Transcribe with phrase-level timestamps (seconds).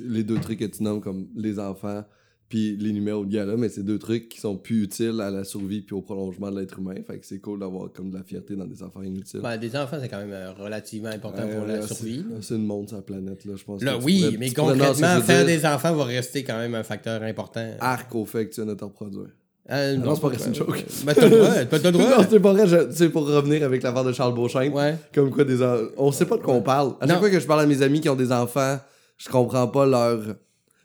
[0.00, 2.04] les deux trucs que tu nommes comme les enfants
[2.48, 5.44] puis les numéros de gala, mais c'est deux trucs qui sont plus utiles à la
[5.44, 6.94] survie puis au prolongement de l'être humain.
[7.06, 9.40] Fait que c'est cool d'avoir comme de la fierté dans des affaires inutiles.
[9.42, 12.24] Ben, des enfants, c'est quand même euh, relativement important Euh, pour la survie.
[12.42, 13.82] c'est- une monde sur la planète, là, je pense.
[13.82, 17.66] Là, oui, pourrais- mais concrètement, faire des enfants va rester quand même un facteur important.
[17.80, 19.30] Arc au fait que tu viens de te reproduire.
[19.70, 20.84] Euh, non, c'est pas vrai, c'est une joke.
[21.06, 22.10] Ben, t'as le droit, t'as le droit.
[22.18, 24.70] non, c'est pas vrai, c'est pour revenir avec l'affaire de Charles Beauchamp.
[24.70, 24.96] Ouais.
[25.14, 25.56] Comme quoi, des
[25.96, 26.92] on sait pas de quoi on parle.
[27.00, 27.20] À chaque Non.
[27.20, 28.76] fois que je parle à mes amis qui ont des enfants,
[29.16, 30.36] je comprends pas leur.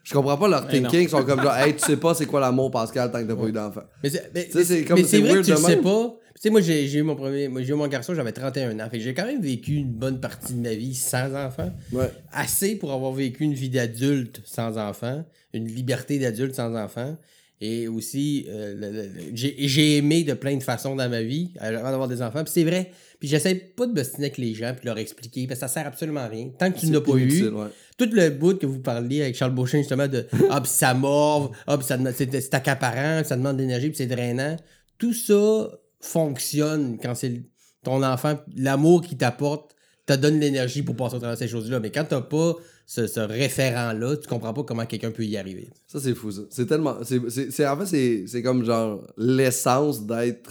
[0.02, 1.02] Je comprends pas leur Mais thinking.
[1.02, 3.36] Ils sont comme genre, hey, tu sais pas c'est quoi l'amour, Pascal, tant que t'as
[3.36, 3.82] pas eu d'enfant.
[4.02, 6.16] Mais c'est comme- c'est vrai que tu le sais pas.
[6.34, 7.48] Tu sais, moi, j'ai eu mon premier.
[7.48, 8.88] Moi, j'ai eu mon garçon, j'avais 31 ans.
[8.90, 11.70] Fait j'ai quand même vécu une bonne partie de ma vie sans enfant.
[11.92, 12.10] Ouais.
[12.32, 15.22] Assez pour avoir vécu une vie d'adulte sans enfant,
[15.52, 17.14] une liberté d'adulte sans enfant.
[17.60, 22.08] Et aussi, euh, j'ai aimé de plein de façons dans ma vie euh, avant d'avoir
[22.08, 22.42] des enfants.
[22.42, 22.90] Puis c'est vrai.
[23.20, 25.72] Puis j'essaie pas de bostiner avec les gens puis de leur expliquer parce que ça
[25.72, 26.48] sert absolument à rien.
[26.58, 27.66] Tant que tu n'as pas eu, inutile, ouais.
[27.98, 31.50] tout le bout que vous parliez avec Charles Beauchamp, justement, de Ah, puis ça morve,
[31.66, 34.56] ah, puis c'est accaparant, ça demande de l'énergie, puis c'est drainant.
[34.98, 35.68] Tout ça
[36.00, 37.42] fonctionne quand c'est
[37.84, 39.74] ton enfant, l'amour qu'il t'apporte,
[40.06, 41.78] te donne l'énergie pour passer au travers de ces choses-là.
[41.80, 42.54] Mais quand t'as pas
[42.86, 45.70] ce, ce référent-là, tu comprends pas comment quelqu'un peut y arriver.
[45.86, 46.42] Ça, c'est fou, ça.
[46.50, 46.96] C'est tellement.
[47.04, 50.50] c'est en fait, c'est- c'est comme genre l'essence d'être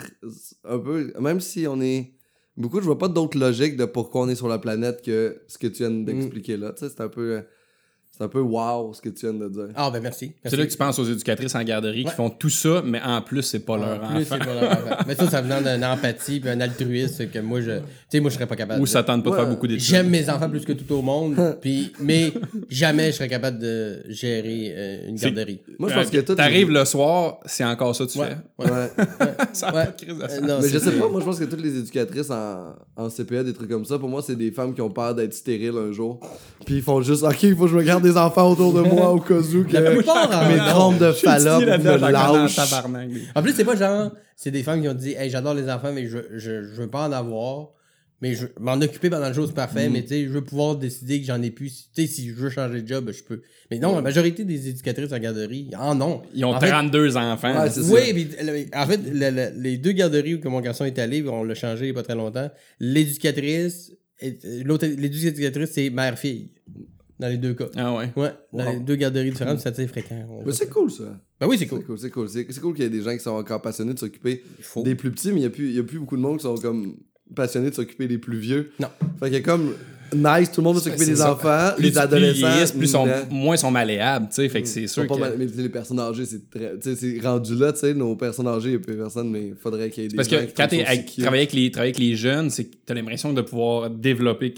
[0.64, 1.12] un peu.
[1.20, 2.14] Même si on est.
[2.60, 5.58] Beaucoup, je vois pas d'autre logique de pourquoi on est sur la planète que ce
[5.58, 6.74] que tu viens d'expliquer là.
[6.74, 7.42] Tu sais, c'est un peu.
[8.20, 9.68] C'est un peu wow ce que tu viens de dire.
[9.76, 10.34] Ah, ben merci.
[10.44, 12.10] C'est là que tu penses aux éducatrices en garderie Ouais.
[12.10, 14.36] qui font tout ça, mais en plus, c'est pas leur En plus, enfant.
[14.42, 14.96] c'est pas leur enfant.
[15.08, 17.78] Mais ça, ça venant d'une empathie puis un altruisme que moi, je.
[17.80, 18.82] Tu sais, moi, je serais pas capable.
[18.82, 19.86] Ou de- ça tente pas de faire beaucoup d'études.
[19.86, 22.34] J'aime mes enfants plus que tout au monde, puis mais
[22.70, 25.62] jamais je serais capable de gérer euh, une garderie.
[25.78, 26.36] Moi, je pense que tout.
[26.36, 28.28] T'arrives le soir, c'est encore ça que tu Ouais.
[28.60, 28.70] fais?
[28.72, 28.90] Ouais.
[29.54, 29.86] Ça a Ouais.
[29.86, 31.62] pas de crise de Euh, non, Mais je sais pas, moi je pense que toutes
[31.64, 34.82] les éducatrices en, en CPA, des trucs comme ça, pour moi, c'est des femmes qui
[34.82, 36.20] ont peur d'être stériles un jour.
[36.66, 38.82] Puis ils font juste, ok, il faut que je me garde des enfants autour de
[38.82, 42.60] moi au cas où que La plupart en- mes trompes de Fallope me en lâchent.
[43.36, 45.92] En plus, c'est pas genre, c'est des femmes qui ont dit, hey, j'adore les enfants,
[45.94, 47.70] mais je, je, je veux pas en avoir.
[48.22, 49.88] Mais je veux m'en occuper pendant le jour, c'est parfait.
[49.88, 49.94] Mm.
[49.94, 51.90] Mais tu sais, je veux pouvoir décider que j'en ai plus.
[51.96, 53.42] Tu sais, si je veux changer de job, ben, je peux.
[53.72, 56.22] Mais non, la majorité des éducatrices en garderie, ah non.
[56.36, 57.58] Ils ont En fait, 32 enfants.
[57.62, 57.94] Ouais, c'est ça.
[57.94, 58.28] Oui, puis,
[58.76, 61.56] en fait, le- le- les deux garderies où que mon garçon est allé, on l'a
[61.56, 62.50] changé il n'y a pas très longtemps.
[62.82, 64.32] L'éducatrice, euh,
[64.66, 66.52] l'autre, l'éducatrice, c'est mère-fille.
[67.20, 67.66] Dans les deux cas.
[67.76, 68.12] Ah ouais?
[68.16, 68.74] Ouais, dans Wow.
[68.74, 70.26] les deux garderies différentes, c'est assez fréquent.
[70.46, 71.04] Mais c'est cool ça.
[71.40, 71.98] Ben oui, c'est C'est cool.
[72.00, 72.30] c'est cool.
[72.30, 74.44] C'est c'est cool qu'il y ait des gens qui sont encore passionnés de s'occuper
[74.84, 76.38] des plus petits, mais il n'y a, plus- il y a plus beaucoup de monde
[76.38, 76.96] qui sont comme
[77.36, 78.72] passionnés de s'occuper des plus vieux.
[78.80, 78.88] Non.
[79.20, 79.74] Fait qu'il y a comme
[80.14, 81.34] nice, tout le monde veut s'occuper C'est des ça.
[81.34, 82.48] enfants, Plus les adolescents.
[82.50, 84.50] vieillisses, plus sont, moins sont malléables, tu sais.
[84.50, 85.20] Fait que c'est Ils sûr pas que.
[85.20, 86.80] mal- mais les personnes âgées, c'est très.
[86.80, 89.30] Tu sais, c'est rendu là, tu sais, nos personnes âgées, il n'y a plus personne,
[89.30, 90.16] mais il faudrait qu'il y ait des.
[90.16, 90.78] Parce gens que quand tu
[91.22, 94.56] travailles avec les, travailler avec les jeunes, c'est que tu as l'impression de pouvoir développer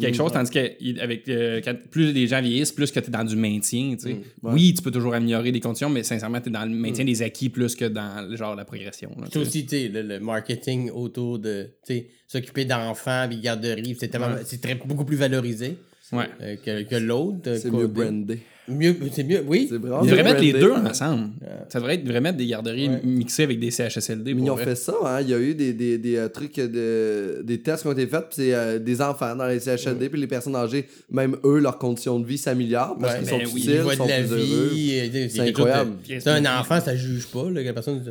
[0.00, 3.10] quelque chose, tandis que avec, euh, quand plus les gens vieillissent, plus que tu es
[3.10, 3.94] dans du maintien.
[3.96, 4.12] tu sais.
[4.12, 4.52] ouais.
[4.52, 7.22] Oui, tu peux toujours améliorer les conditions, mais sincèrement, tu es dans le maintien des
[7.22, 9.10] acquis plus que dans genre la progression.
[9.18, 13.26] là, C'est tu aussi, tu sais, le, le marketing autour de, tu sais, s'occuper d'enfants,
[13.28, 15.76] puis garderies, c'est tellement, c'est très, beaucoup plus valorisé
[16.12, 16.26] Ouais.
[16.42, 17.56] euh, que, que l'autre.
[17.56, 18.40] C'est mieux brandé.
[18.66, 19.66] Mieux, c'est mieux, oui.
[19.68, 21.30] C'est vraiment Ils devraient mettre les deux ensemble.
[21.68, 23.00] Ça devrait être devrait mettre des garderies Ouais.
[23.04, 24.32] mixées avec des CHSLD.
[24.32, 24.64] Mais ils ont vrai.
[24.64, 25.20] fait ça, hein.
[25.20, 28.06] Il y a eu des, des, des euh, trucs, de, des tests qui ont été
[28.06, 31.58] faits, puis c'est euh, des enfants dans les CHLD, puis les personnes âgées, même eux,
[31.58, 34.04] leurs conditions de vie s'améliorent parce Ouais, qu'ils ben sont oui, utiles, il voit sont
[34.06, 34.68] de la plus heureux.
[34.72, 35.10] vie.
[35.14, 35.92] euh, C'est incroyable.
[36.06, 38.02] C'est un enfant, ça juge pas, là, que la personne.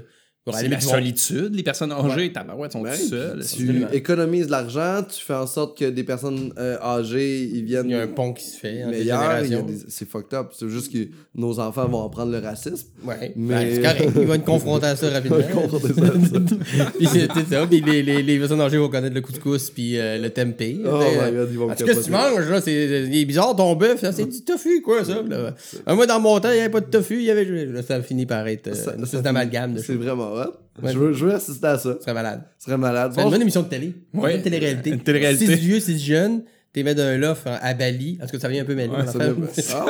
[0.45, 1.55] Pour C'est aller la solitude.
[1.55, 3.31] Les personnes âgées, tabarouette, sont Ouais, tout seules.
[3.39, 3.87] puis absolument.
[3.89, 7.85] tu économises de l'argent, tu fais en sorte que des personnes euh, âgées, ils viennent
[7.89, 10.47] Il y a un pont qui se fait des- C'est fucked up.
[10.51, 12.87] C'est juste que nos enfants vont apprendre le racisme.
[13.05, 14.11] Ouais, Mais- ben, correct.
[14.17, 15.37] Ils vont être confrontés à ça rapidement.
[15.53, 16.39] Confrontés à ça.
[16.97, 17.65] puis c'est c'est ça.
[17.65, 20.77] Puis les, les, les personnes âgées vont connaître le couscous puis euh, le tempeh.
[20.85, 23.73] Oh Tu my God, ils vont si tu manges, là, c'est il est bizarre ton
[23.75, 24.03] bœuf.
[24.11, 25.21] C'est du tofu, quoi, ça.
[25.25, 25.55] là.
[25.87, 27.15] Euh, Moi, dans mon temps, il n'y avait pas de tofu.
[27.19, 27.45] Il y avait...
[27.45, 30.91] Là, ça finit par être euh, Ça- d'amalgame de C'est vraiment Ouais.
[30.91, 31.93] Je, veux, je veux assister à ça.
[31.97, 32.43] Ce serait malade.
[32.57, 33.11] Ce serait malade.
[33.13, 33.93] C'est une Bon, bonne émission de télé.
[34.13, 34.35] Ouais.
[34.35, 34.89] Une télé-réalité.
[34.89, 35.45] Une télé-réalité.
[35.45, 36.41] Six vieux, six jeunes.
[36.73, 38.17] T'es mis d'un loft à Bali.
[38.19, 38.89] Est-ce que ça vient un peu mêlé?
[38.89, 39.85] Ouais, Ah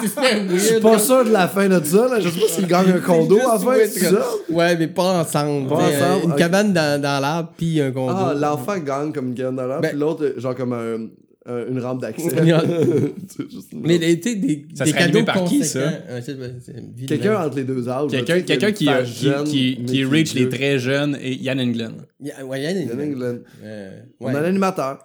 [0.52, 2.06] Je suis pas sûr de la fin de ça.
[2.08, 2.20] Là.
[2.20, 3.88] Je sais pas s'il gagne un condo en fait.
[3.88, 4.24] C'est ça?
[4.48, 5.68] Ouais, mais pas ensemble.
[5.68, 8.14] Pas t'sais, euh, ensemble, Une cabane dans, dans l'arbre, puis un condo.
[8.16, 11.08] Ah, l'enfant gagne comme une graine de l'art, Ben- puis l'autre, genre comme un,
[11.48, 12.28] un- une rampe d'accès.
[13.72, 15.78] Mais tu sais, des, Ça des serait cadeaux animé par qui, ça?
[16.08, 16.20] Euh,
[17.06, 18.10] Quelqu'un entre les deux âges.
[18.10, 22.02] Quelqu'un quelqu'un qui, qui, jeune, qui, qui est reach les très jeunes et Yann Englund.
[22.20, 23.42] Yeah, ouais, Yann, Yann Englund.
[23.64, 24.98] Euh, On a un animateur.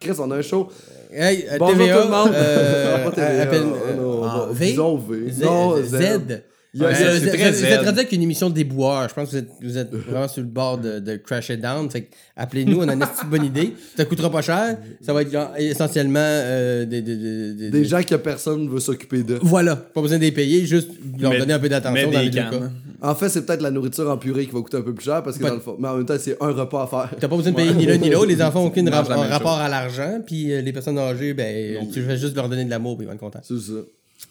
[0.00, 0.68] Chris, on a un show.
[1.12, 2.30] Hey, euh, Bonjour TVA, tout le monde.
[2.34, 4.66] euh, TVA, appelle, euh, non, ah, V?
[4.70, 5.30] disons V.
[5.30, 5.96] Z, Non, Z.
[5.96, 6.42] Z.
[6.72, 7.78] Il y a- Ouais, il y a- Vous c'est êtes- très vous êtes zen.
[7.86, 9.08] rendu avec une émission de déboire.
[9.08, 11.90] Je pense que vous êtes, vous êtes vraiment sur le bord de, de crasher down.
[11.90, 13.74] Fait que appelez-nous, on a une petite bonne idée.
[13.96, 14.78] Ça coûtera pas cher.
[15.00, 18.68] Ça va être genre, essentiellement euh, des, des, des, des- Des gens que personne ne
[18.70, 19.40] veut s'occuper d'eux.
[19.42, 22.14] Voilà, pas besoin de les payer, juste leur Mais- donner un peu mais d'attention des
[22.14, 22.50] dans les deux cannes.
[22.50, 22.70] cas.
[23.02, 25.22] En fait, c'est peut-être la nourriture en purée qui va coûter un peu plus cher
[25.24, 25.76] parce que Pas- dans le fond.
[25.78, 27.10] Mais en même temps, c'est un repas à faire.
[27.18, 28.26] T'as pas besoin de payer ni l'un ni l'autre.
[28.26, 30.20] Les enfants ont aucun Ils mangent la ra- même rapport à l'argent.
[30.24, 33.08] Puis euh, les personnes âgées, ben, tu fais juste leur donner de l'amour puis ils
[33.08, 33.40] vont être contents.
[33.42, 33.72] C'est ça.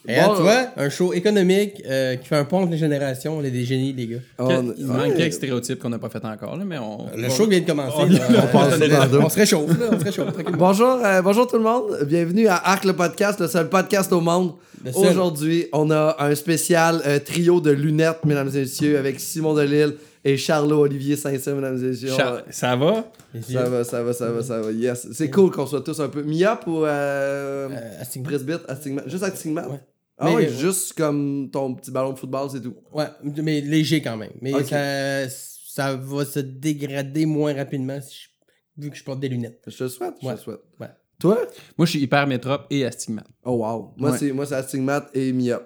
[0.07, 2.77] Et Bon, là, tu vois, un show économique euh, qui fait un pont entre les
[2.77, 3.37] générations.
[3.37, 4.17] On est des génies, les gars.
[4.39, 7.05] On- Il manque quelques stéréotypes qu'on n'a pas fait encore, là, mais on.
[7.17, 7.95] Le on- show vient de commencer.
[7.97, 8.19] on- là.
[8.43, 9.19] on passe dans deux.
[9.19, 9.87] on se réchauffe, là.
[9.91, 10.33] On se réchauffe.
[10.57, 11.97] Bonjour, euh, bonjour tout le monde.
[12.07, 14.53] Bienvenue à Arc le podcast, le seul podcast au monde.
[14.95, 19.95] Aujourd'hui, on a un spécial euh, trio de lunettes, mesdames et messieurs, avec Simon Delille
[20.23, 22.09] et Charlot Olivier Saint-Cyr, mesdames et messieurs.
[22.09, 23.11] Char- Ça va?
[23.41, 24.71] Ça va, ça va, ça va, ça va.
[24.71, 25.07] Yes.
[25.13, 26.23] C'est cool qu'on soit tous un peu.
[26.23, 28.29] Mia pour euh, Euh, astigmat.
[28.29, 29.03] presbyte, astigmat.
[29.07, 29.67] Juste astigmat?
[29.69, 29.79] Ouais.
[30.17, 32.75] Ah Mais- ouais, juste comme ton petit ballon de football, c'est tout.
[32.93, 33.05] Ouais,
[33.41, 34.31] mais léger quand même.
[34.41, 39.29] Mais ça, ça va se dégrader moins rapidement si je- vu que je porte des
[39.29, 39.61] lunettes.
[39.67, 40.33] Je te le souhaite, je Ouais.
[40.33, 40.59] te le souhaite.
[40.79, 40.87] Ouais.
[41.19, 41.37] Toi?
[41.77, 43.27] Moi, je suis hyper métrope et astigmate.
[43.45, 43.93] Oh wow.
[43.97, 44.17] Moi, Ouais.
[44.17, 45.61] c'est moi c'est astigmat et Mia.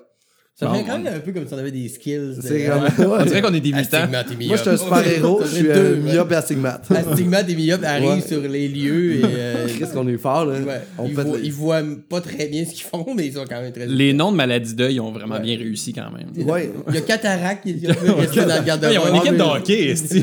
[0.55, 2.35] Ça Bon, fait quand on- même un peu comme si on avait des skills.
[2.37, 2.69] de- C'est.
[2.71, 3.23] On ouais.
[3.25, 4.07] dirait qu'on est des mutants.
[4.07, 4.23] Moi,
[4.55, 6.85] je suis un super héros, je suis deux, un Mia et astigmate.
[6.91, 8.21] Astigmate et Myope arrivent Ouais.
[8.21, 9.21] sur les lieux et.
[9.23, 10.59] euh, Qu'est-ce qu'on est fort, là?
[10.59, 13.33] ouais, On ils, voient, les- ils voient pas très bien ce qu'ils font, mais ils
[13.33, 13.87] sont quand même très.
[13.87, 15.41] Les noms de maladies d'œil ont vraiment Ouais.
[15.41, 16.47] bien réussi quand même.
[16.47, 16.69] Ouais.
[16.89, 18.93] Il y a Cataracte qui est resté dans le Ils garde-robe.
[19.05, 19.95] ont une équipe de hockey.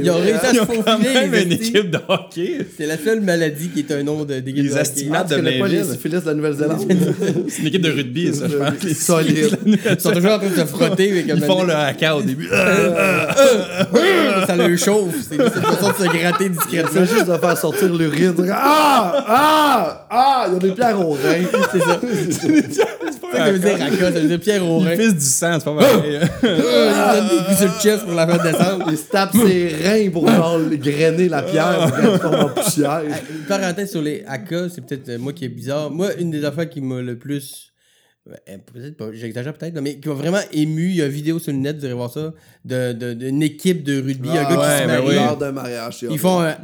[0.00, 1.12] Ils ont réussi à Ils se faufiler.
[1.28, 2.58] même une équipe de hockey.
[2.76, 4.80] C'est la seule maladie qui est un nom de d'équipe Les de hockey.
[4.80, 5.26] astigmates.
[5.32, 6.86] Ah, de la Nouvelle-Zélande?
[7.48, 8.82] C'est une équipe de rugby, ça, je pense.
[8.82, 9.58] Les- Solide.
[9.66, 11.10] Ils sont toujours en train de se frotter.
[11.12, 12.48] mais comme Ils font le haka au début.
[14.46, 15.14] Ça le chauffe.
[15.28, 16.90] C'est une façon de se gratter discrètement.
[16.94, 18.34] C'est juste de faire sortir l'urine.
[18.52, 19.24] Ah!
[19.28, 20.06] Ah!
[20.10, 20.44] Ah!
[20.48, 21.18] Il y a des pierres au rein.
[21.72, 22.00] C'est ça.
[22.00, 22.84] C'est ça
[23.32, 23.96] que ça veut dire Raka.
[24.12, 24.96] Ça veut dire Pierre Ils Aurin.
[24.96, 26.20] pissent du sang, c'est pas pareil.
[26.42, 28.86] Il donne des coups sur le chest pour la faire descendre.
[28.90, 32.90] Il se tape ses reins pour genre grainer la pierre pour qu'elle tombe en poussière.
[32.90, 35.90] Ah, Une parenthèse sur les AK, c'est peut-être euh, moi qui est bizarre.
[35.90, 37.72] Moi, une des affaires qui m'a le plus.
[38.28, 41.38] Euh, Peut-être pas, j'exagère peut-être, mais qui m'a vraiment ému, il y a une vidéo
[41.38, 42.32] sur le net, vous irez voir ça,
[42.64, 45.06] de- de- d'une équipe de rugby, un gars qui se ben marie.
[45.08, 45.14] oui.
[45.16, 46.06] Lors d'un mariage.
[46.10, 46.54] Ils font un.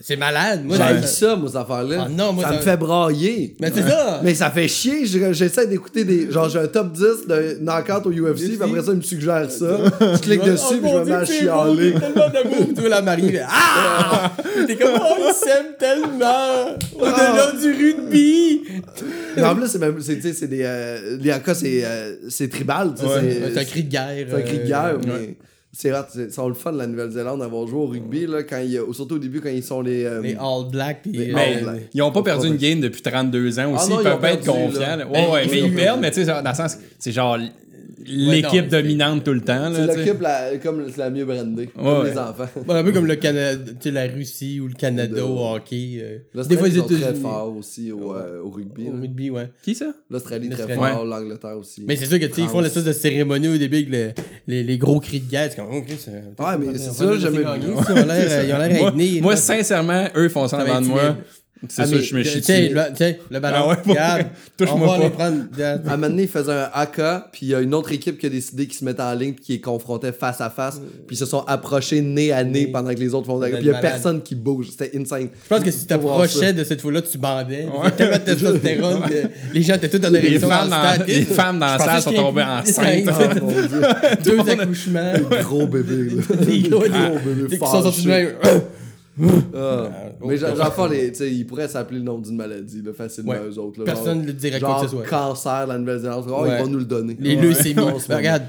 [0.00, 0.62] C'est malade.
[0.64, 2.04] Moi, J'haïs ça- ça, moi, ces affaires-là.
[2.06, 3.56] Ah non, moi, ça, ça- me fait brailler.
[3.60, 4.20] Mais c'est ça.
[4.24, 5.04] Mais ça fait chier.
[5.06, 6.30] Je- J'essaie d'écouter des.
[6.30, 9.48] Genre, j'ai un top 10 de knockout au UFC, puis après ça, il me suggère
[9.50, 9.76] ça.
[10.00, 11.92] Je clique Oh dessus, puis je me mets à chialer.
[11.92, 13.40] tellement d'amour, tu la marier.
[13.46, 14.32] Ah!
[14.66, 16.76] T'es comme, oh, ils s'aiment tellement!
[16.98, 18.62] Au-delà du rugby!
[19.36, 20.00] Mais en plus, c'est même.
[20.00, 20.62] c'est- tu sais, c'est des.
[20.64, 22.92] euh, les AK, c'est euh, c'est tribal.
[22.98, 24.26] tu sais, C'est un cri de guerre.
[24.28, 25.36] C'est un cri de guerre, euh, mais.
[25.74, 28.58] C'est rare, c'est c'est le fun de la Nouvelle-Zélande d'avoir joué au rugby, là, quand
[28.58, 30.04] il y a- surtout au début, quand ils sont les.
[30.04, 31.00] euh, Les All Blacks.
[31.02, 31.32] puis, Les euh,
[31.62, 31.88] Blacks.
[31.94, 33.86] ils ont pas perdu une game depuis 32 ans aussi.
[33.86, 34.96] Ah non, ils peuvent pas être confiants.
[34.96, 35.06] là.
[35.08, 37.38] Ouais, ouais, mais ils perdent, mais tu sais, dans le sens, c'est genre
[38.06, 39.70] l'équipe dominante tout le temps.
[39.72, 40.04] c'est Là, tu sais.
[40.06, 41.66] l'équipe la- comme la mieux brandée.
[41.68, 42.10] Comme Ouais.
[42.10, 42.48] les enfants.
[42.68, 45.98] Un peu comme le Canada, tu sais, la Russie ou le Canada au hockey.
[46.00, 48.88] euh, L'Australie, des fois, ils sont très forts aussi au, euh, au rugby.
[48.88, 49.00] Au là.
[49.00, 49.50] rugby, ouais.
[49.62, 49.92] Qui ça?
[50.10, 51.04] L'Australie, très fort.
[51.04, 51.84] L'Angleterre aussi.
[51.86, 54.12] Mais c'est sûr que, tu sais, ils font l'espèce de cérémonie au début avec le-
[54.46, 55.48] les, les gros cris de guerre.
[55.50, 56.10] C'est comme, ok, c'est.
[56.12, 57.40] Ouais, mais c'est ça, laisser bien.
[57.42, 58.58] gagner, ça, Ils ont l'air euh, ils ont
[58.96, 61.16] l'air Moi, sincèrement, eux font ça avant de moi.
[61.68, 62.74] C'est Ah, ça, mais je me chie Tiens, dessus.
[62.74, 63.56] le, tiens, le ballon.
[63.60, 64.26] Ah ouais, regarde.
[64.56, 65.02] touche-moi on va pas.
[65.04, 65.36] les prendre.
[65.62, 66.96] À un moment donné, il faisait un AK,
[67.32, 69.34] puis il y a une autre équipe qui a décidé qu'ils se mettent en ligne,
[69.34, 72.64] puis qui les confrontait face à face, puis ils se sont approchés nez à nez
[72.66, 72.72] Oui.
[72.72, 73.80] pendant que les autres font Puis il y a malade.
[73.92, 74.70] personne qui bouge.
[74.76, 75.28] C'était insane.
[75.44, 77.66] Je pense que si tu t'approchais de cette fois-là, tu bandais.
[77.96, 80.48] Tellement de testostérone que les gens étaient tous dans Les l'érection.
[80.48, 83.08] femmes dans, les femmes dans la salle sont tombées enceintes.
[83.08, 83.80] Ah, Dieu.
[84.36, 85.12] Deux accouchements.
[85.42, 86.36] Gros bébé, là.
[86.44, 86.88] Des gros Gros des-
[87.34, 88.08] bébé des qui sont sortis
[89.18, 89.32] fâché.
[89.32, 89.42] même.
[89.54, 89.88] Ah.
[90.26, 91.12] Mais j'en j'en fais les.
[91.12, 93.40] Tu sais, ils pourraient s'appeler le nom d'une maladie, là, facilement, Ouais.
[93.48, 93.78] eux autres.
[93.80, 95.08] Là, Personne ne le dirait quoi que ce Genre soit.
[95.08, 96.24] cancer, la Nouvelle-Zélande.
[96.28, 96.50] Oh, Ouais.
[96.58, 97.16] ils vont nous le donner.
[97.20, 97.42] Les Ouais.
[97.42, 97.74] leucémies.
[98.08, 98.42] Regarde,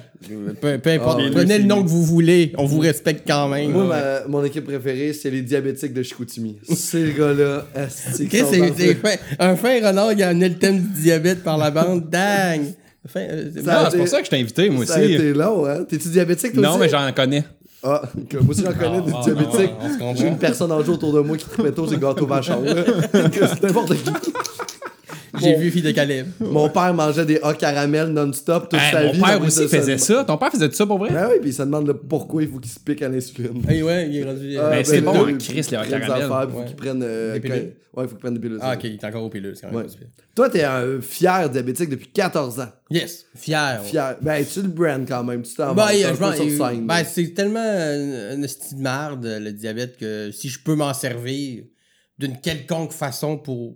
[0.61, 1.21] peu, peu importe.
[1.25, 2.53] Ah, Prenez le nom que vous voulez.
[2.57, 3.71] On vous respecte quand même.
[3.71, 6.57] Moi, ma- mon équipe préférée, c'est les diabétiques de Chicoutimi.
[6.63, 7.65] Ces gars-là,
[8.29, 8.97] Chris, sont c'est?
[9.39, 12.09] Un fin renard qui a amené le thème du diabète par la bande.
[12.09, 12.61] Dang!
[13.05, 15.13] Fin, euh, c'est- Ah, pour ça que je t'ai invité, moi Ça a aussi.
[15.15, 15.83] été long, hein?
[15.83, 16.79] T'es-tu diabétique, toi Non, aussi?
[16.79, 17.43] mais j'en connais.
[17.83, 19.73] Ah, que moi aussi j'en connais des Ah, ah, diabétiques.
[19.81, 20.15] ah, se comprend.
[20.15, 22.63] J'ai une personne âgée autour de moi qui tripait tous ses gâteaux vachons.
[23.31, 24.09] Que c'est n'importe qui.
[25.41, 26.27] J'ai vu Fille de Caleb.
[26.39, 29.19] Mon père mangeait des hauts caramel non-stop toute Hey, sa mon vie.
[29.19, 30.23] père après aussi faisait ça.
[30.23, 31.09] Ton père faisait ça pour vrai?
[31.11, 33.63] Ben oui, puis il se demande pourquoi il faut qu'il se pique à l'insuline.
[33.67, 34.57] Hey, ouais, il est rendu.
[34.59, 36.11] Ah, Ben, c'est bon il- Christ, les hauts il caramel.
[36.11, 36.65] affaires, faut Ouais.
[36.65, 37.01] qu'il prenne.
[37.03, 37.73] euh, Des quand- pilules?
[37.95, 38.59] Ouais, il faut qu'il prenne des pilules.
[38.61, 39.87] Ah, ok, il est encore au pilule, c'est quand même.
[40.35, 42.69] Toi, t'es un fier diabétique depuis 14 ans.
[42.89, 43.79] Yes, fier.
[43.81, 43.87] ouais.
[43.89, 44.15] Fier.
[44.21, 45.41] Ben, tu le brand quand même?
[45.43, 45.85] Tu t'en Ben,
[46.85, 51.63] ben, c'est tellement une, de marde, le diabète, que si je peux m'en servir
[52.19, 53.75] d'une quelconque façon pour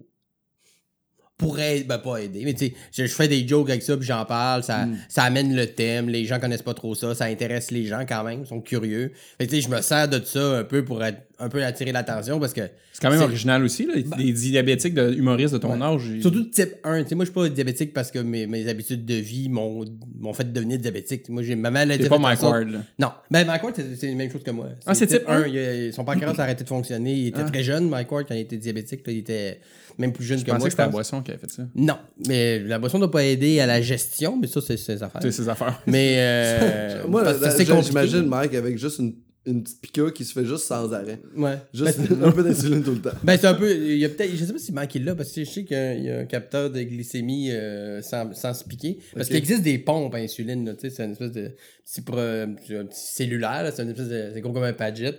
[1.37, 2.41] pourrait ben pas aider.
[2.43, 5.23] Mais tu sais je, je fais des jokes avec ça puis j'en parle ça, ça
[5.23, 8.41] amène le thème les gens connaissent pas trop ça ça intéresse les gens quand même
[8.41, 9.11] ils sont curieux.
[9.37, 11.91] Fait tu sais je me sers de ça un peu pour être un peu attirer
[11.91, 12.61] l'attention parce que
[12.93, 13.93] C'est quand même c'est- original aussi, là.
[14.17, 16.01] Des diabétiques de humoristes de ton âge.
[16.11, 17.03] ils- Surtout de type 1.
[17.03, 19.85] Tu sais, moi, je suis pas diabétique parce que mes, mes habitudes de vie m'ont
[20.19, 21.29] m'ont fait devenir diabétique.
[21.29, 22.03] Moi, j'ai ma maladie.
[22.03, 22.79] T'es pas Mike Ward, là.
[22.99, 23.09] Non.
[23.29, 24.69] Ben, Mike Ward, c'est c'est la même chose que moi.
[24.85, 25.45] Ah, c'est type 1?
[25.47, 27.13] Il a- son pancréas a arrêté de fonctionner.
[27.13, 29.05] Il était très jeune, Mike Ward, quand il était diabétique.
[29.05, 29.59] là, il était
[29.99, 30.67] même plus jeune Je que pensais moi.
[30.67, 31.63] que c'était la boisson qui avait fait ça.
[31.75, 31.97] Non.
[32.27, 35.21] Mais la boisson doit pas aider à la gestion, mais ça, c'est ses affaires.
[35.21, 35.81] C'est ses affaires.
[35.87, 39.13] Mais, euh, Moi, que c'est j'imagine Mike avec juste une,
[39.47, 41.19] une petite piqûre qui se fait juste sans arrêt.
[41.35, 41.57] Ouais.
[41.73, 43.15] Juste Ben, un peu d'insuline tout le temps.
[43.23, 43.73] Ben, c'est un peu.
[43.73, 44.35] Il y a peut-être.
[44.35, 46.25] Je sais pas si Mike est là, parce que je sais qu'il y a, un
[46.25, 48.99] capteur de glycémie euh, sans, sans se piquer.
[49.15, 51.51] Parce qu'il existe des pompes à insuline, là, tu sais, c'est une espèce de
[51.85, 54.31] petit, pro- un petit cellulaire, là, c'est une espèce de.
[54.33, 55.13] C'est gros comme un Padget.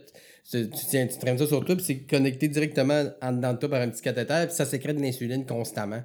[0.50, 3.58] Tu, tu tiens, tu traînes ça sur toi, puis c'est connecté directement en dedans de
[3.58, 6.02] toi par un petit cathéter, puis ça sécrète de l'insuline constamment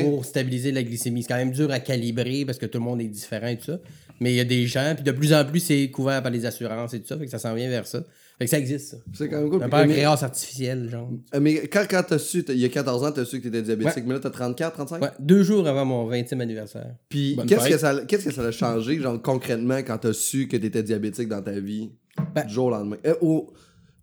[0.00, 1.22] pour stabiliser la glycémie.
[1.22, 3.66] C'est quand même dur à calibrer parce que tout le monde est différent et tout
[3.66, 3.78] ça.
[4.20, 6.46] Mais il y a des gens, puis de plus en plus, c'est couvert par les
[6.46, 8.02] assurances et tout ça, fait que ça s'en vient vers ça.
[8.38, 8.96] Fait que ça existe, ça.
[9.14, 9.62] C'est quand même cool.
[9.62, 11.10] Un Puis, mais, pancréas artificiel, genre.
[11.34, 13.62] euh, mais quand, quand t'as su, il y a 14 ans, t'as su que t'étais
[13.62, 15.02] diabétique, mais là t'as 34, 35?
[15.02, 16.94] Ouais, deux jours avant mon 20e anniversaire.
[17.08, 20.56] Puis qu'est-ce que, ça, qu'est-ce que ça a changé, genre concrètement, quand t'as su que
[20.58, 21.90] t'étais diabétique dans ta vie,
[22.34, 22.96] Ben- du jour au lendemain?
[23.06, 23.50] Euh, ou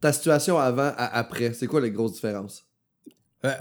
[0.02, 2.66] ta situation avant à après, c'est quoi les grosses différences?
[3.44, 3.56] Ben,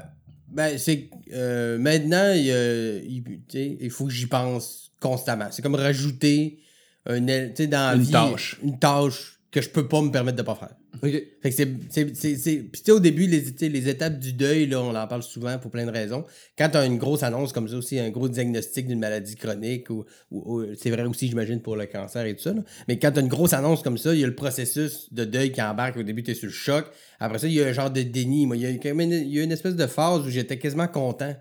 [0.49, 5.49] ben, c'est que, euh, maintenant, il, il faut que j'y pense constamment.
[5.51, 6.61] C'est comme rajouter
[7.07, 8.59] un, el- tu sais, dans Une vie, tâche.
[8.63, 10.75] une tâche que je peux pas me permettre de pas faire.
[11.03, 11.11] OK.
[11.43, 11.67] Fait que c'est.
[11.67, 12.37] Puis, tu
[12.85, 15.91] sais, au début, les, étapes du deuil, là, on en parle souvent pour plein de
[15.91, 16.25] raisons.
[16.57, 19.91] Quand tu as une grosse annonce comme ça aussi, un gros diagnostic d'une maladie chronique,
[19.91, 22.53] ou, ou- ou- c'est vrai aussi, j'imagine, pour le cancer et tout ça.
[22.55, 22.63] là.
[22.89, 25.25] Mais quand tu as une grosse annonce comme ça, il y a le processus de
[25.25, 25.97] deuil qui embarque.
[25.99, 26.87] Au début, tu es sur le choc.
[27.19, 28.47] Après ça, il y a un genre de déni.
[28.47, 30.89] Moi, il y a, une, il y a une espèce de phase où j'étais quasiment
[30.89, 31.35] content.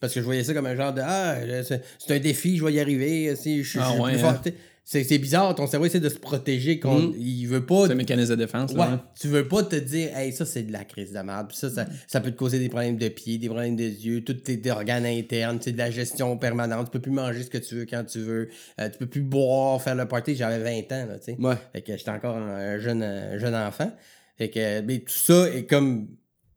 [0.00, 2.72] Parce que je voyais ça comme un genre de Ah, c'est un défi, je vais
[2.72, 3.34] y arriver.
[3.36, 4.34] Si, je, suis- Ah ouais, plus hein?
[4.34, 4.42] fort.
[4.90, 6.80] C'est c'est bizarre, ton cerveau essaie de se protéger.
[6.80, 8.90] contre Il veut pas C'est un mécanisme de défense, Ouais, là.
[8.92, 9.04] hein.
[9.20, 11.48] tu veux pas te dire, hey, ça c'est de la crise de merde.
[11.48, 14.24] Puis ça, ça, ça peut te causer des problèmes de pied, des problèmes de yeux,
[14.24, 16.86] tous tes organes internes, c'est de la gestion permanente.
[16.86, 18.48] Tu peux plus manger ce que tu veux quand tu veux.
[18.80, 20.36] Euh, tu peux plus boire, faire le party.
[20.36, 21.36] J'avais 20 ans, là, tu sais.
[21.38, 21.56] Ouais.
[21.74, 23.92] Fait que j'étais encore un jeune, un jeune enfant.
[24.38, 26.08] Fait que, mais tout ça est comme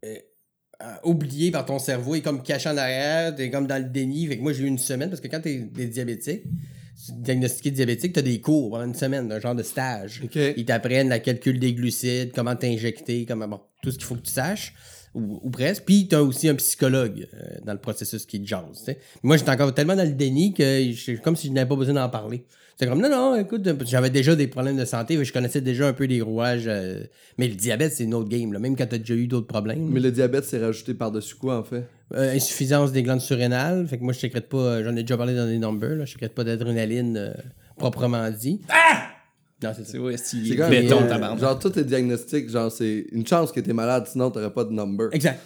[0.05, 0.15] euh, euh,
[1.03, 4.27] oublié par ton cerveau, est comme caché en arrière, t'es comme dans le déni.
[4.27, 7.15] Fait que moi, j'ai eu une semaine parce que quand t'es t'es diabétique, tu es
[7.15, 10.21] diagnostiqué diabétique, t'as des cours pendant une semaine, un genre de stage.
[10.35, 14.21] Ils t'apprennent la calcul des glucides, comment t'injecter, comment bon, tout ce qu'il faut que
[14.21, 14.73] tu saches,
[15.13, 15.83] ou, ou presque.
[15.85, 18.95] Puis t'as aussi un psychologue euh, dans le processus qui te jase.
[19.23, 21.95] Moi, j'étais encore tellement dans le déni que c'est comme si je n'avais pas besoin
[21.95, 22.45] d'en parler.
[22.81, 25.93] C'est comme, non, non, écoute, j'avais déjà des problèmes de santé, je connaissais déjà un
[25.93, 26.63] peu les rouages.
[26.65, 27.01] euh,
[27.37, 29.87] mais le diabète, c'est une autre game, là, même quand t'as déjà eu d'autres problèmes.
[29.87, 31.83] Mais le diabète, c'est rajouté par-dessus quoi, en fait?
[32.15, 33.85] Euh, insuffisance des glandes surrénales.
[33.87, 36.05] Fait que moi, je sécrète pas, euh, j'en ai déjà parlé dans des numbers, là,
[36.05, 37.33] je sécrète pas d'adrénaline euh,
[37.77, 38.61] proprement dit.
[38.69, 39.03] Ah!
[39.63, 39.99] Non, c'est ça.
[39.99, 40.83] Ouais, c'est C'est quand même.
[40.83, 41.39] béton, euh, tabarnak.
[41.39, 44.71] genre, tous tes diagnostics, genre, c'est une chance que t'es malade, sinon t'aurais pas de
[44.71, 45.09] number.
[45.11, 45.39] Exact.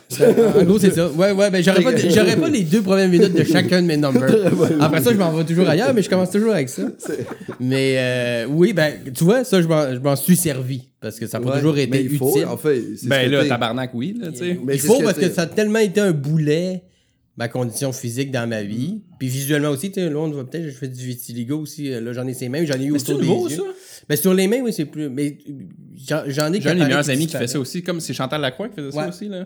[0.58, 1.10] en gros, c'est ça.
[1.10, 3.98] Ouais, ouais, ben j'aurais pas, j'aurais pas les deux premières minutes de chacun de mes
[3.98, 4.34] numbers.
[4.80, 6.84] Après ça, je m'en vais toujours ailleurs, mais je commence toujours avec ça.
[7.60, 10.90] Mais euh, oui, ben, tu vois, ça, je m'en, je m'en suis servi.
[11.02, 12.46] Parce que ça a pas Ouais, toujours été mais il faut, utile.
[12.48, 12.82] en fait.
[12.98, 13.50] c'est ce Ben que là, t'es.
[13.50, 14.60] tabarnak, oui, là, tu sais.
[14.64, 16.84] Mais Il faut ce parce que ça a tellement été un boulet,
[17.38, 19.02] ma condition physique dans ma vie.
[19.18, 21.92] Puis visuellement aussi, tu sais, là, on voit peut-être, je fais du vitiligo aussi.
[21.92, 23.56] euh, Là, j'en ai ces mains, j'en ai eu Mais c'est autour des nouveau, yeux.
[23.56, 23.64] ça?
[24.10, 25.10] Ben, sur les mains, oui, c'est plus.
[25.10, 25.38] Mais
[26.08, 28.14] j'en, ai J'ai un qui de mes meilleurs amis qui fait ça aussi, comme c'est
[28.14, 29.08] Chantal Lacroix qui faisait ça Ouais.
[29.10, 29.40] aussi, là.
[29.40, 29.46] Ouais,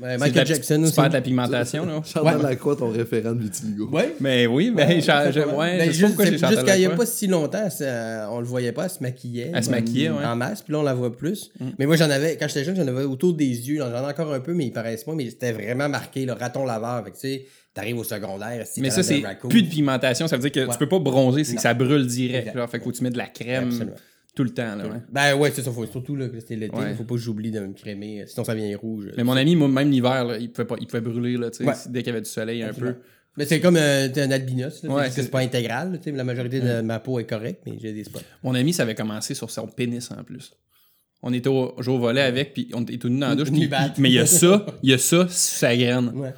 [0.00, 0.94] C'est de Michael la- Jackson Tu aussi.
[0.94, 2.02] perds de la pigmentation, là.
[2.04, 2.42] Chantal Ouais.
[2.42, 3.88] Lacroix, ton référent de vitiligo.
[3.90, 4.14] Ouais.
[4.20, 6.82] Mais oui, mais Ben, ouais, je sais juste- pas pourquoi j'ai c'est- Chantal Jusqu'à il
[6.82, 9.50] y a pas si longtemps, ça- on le voyait pas, elle se maquillait.
[9.54, 10.22] Elle se maquillait, ouais.
[10.22, 10.28] Mm.
[10.28, 11.50] En masse, puis là, on la voit plus.
[11.78, 13.76] Mais moi, j'en avais, quand j'étais jeune, j'en avais autour des yeux.
[13.78, 16.64] J'en ai encore un peu, mais ils paraissent pas, mais c'était vraiment marqué, le raton
[16.64, 17.04] laveur.
[17.04, 20.28] Fait que, tu sais, t'arrives au secondaire, si Mais ça, c'est plus de pigmentation.
[20.28, 20.72] Ça veut dire que Ouais.
[20.72, 22.54] tu peux pas bronzer, c'est que ça brûle direct.
[22.54, 22.66] Là.
[22.66, 23.96] Fait qu'il faut que tu mets de la crème Absolument.
[24.34, 24.76] tout le temps.
[24.76, 25.00] Là, ouais.
[25.10, 26.94] Ben ouais, c'est ça, faut, surtout là, que c'était l'été, Ouais.
[26.94, 29.10] faut pas que j'oublie de me crémer, euh, sinon ça vient rouge.
[29.16, 31.50] Mais mon ami, moi, même l'hiver, il, pouvait pas, il pouvait brûler là,
[31.88, 32.94] dès qu'il y avait du soleil un peu.
[33.36, 37.00] Mais c'est comme euh, un albinos, là, Ouais, c'est pas intégral, la majorité de ma
[37.00, 38.20] peau est correcte, mais j'ai des spots.
[38.44, 40.52] Mon ami, ça avait commencé sur son pénis en plus.
[41.26, 43.50] On était au, joué au volet avec, puis on était tout nus dans la douche.
[43.50, 46.12] Nu mais il y a ça, il y a ça sur sa graine.
[46.14, 46.34] Ouais.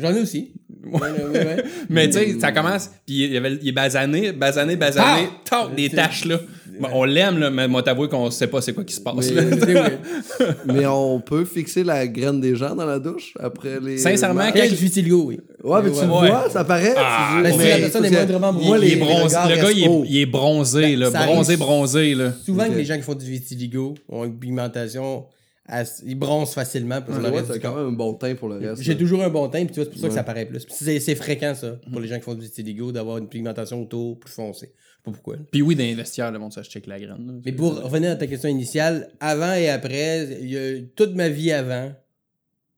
[0.00, 0.52] J'en ai aussi.
[0.84, 1.64] Ouais, ouais, ouais.
[1.90, 5.74] Mais tu sais, ça commence, puis il, y avait- il est basané, basané, basané, tac,
[5.76, 6.38] des taches là.
[6.80, 9.30] Bon, on l'aime, là, mais moi, t'avouer qu'on sait pas c'est quoi qui se passe.
[9.32, 9.90] Mais- là.
[10.64, 13.98] Mais on peut fixer la graine des gens dans la douche après les.
[13.98, 14.54] Sincèrement, matchs?
[14.54, 15.40] Quel vitiligo, oui.
[15.62, 16.28] Ouais, mais tu le Ouais.
[16.30, 16.94] vois, ça paraît.
[16.96, 19.24] Ah, Ben, mais- la personne est moindrement moi, il, est les bronzé.
[19.36, 21.10] regards Le gars, il est, il est bronzé, Ben, là.
[21.10, 22.32] Bronzé, bronzé, là.
[22.46, 25.24] Souvent que les gens qui font du vitiligo ont une pigmentation
[25.70, 28.82] elle il bronze facilement pour Ouais, quand même un bon teint pour le reste.
[28.82, 30.66] J'ai toujours un bon teint, puis tu vois, c'est pour ça que ça paraît plus.
[30.68, 34.32] C'est fréquent, ça, pour les gens qui font du vitiligo, d'avoir une pigmentation autour plus
[34.32, 34.72] foncée.
[34.74, 35.36] Je sais pas pourquoi.
[35.50, 37.26] Puis oui, dans les vestiaires, le monde se check la graine.
[37.26, 37.32] là.
[37.44, 41.28] Mais pour revenir à ta question initiale, avant et après, il y a toute ma
[41.28, 41.92] vie avant,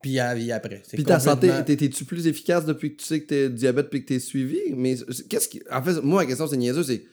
[0.03, 0.83] puis la vie après.
[0.93, 4.09] Puis ta santé, t'es-tu plus efficace depuis que tu sais que t'es diabète puis que
[4.09, 4.59] t'es suivi?
[4.75, 4.97] Mais
[5.29, 5.63] qu'est-ce qui.
[5.71, 7.05] En fait, moi, ma question, c'est niaiseux, c'est.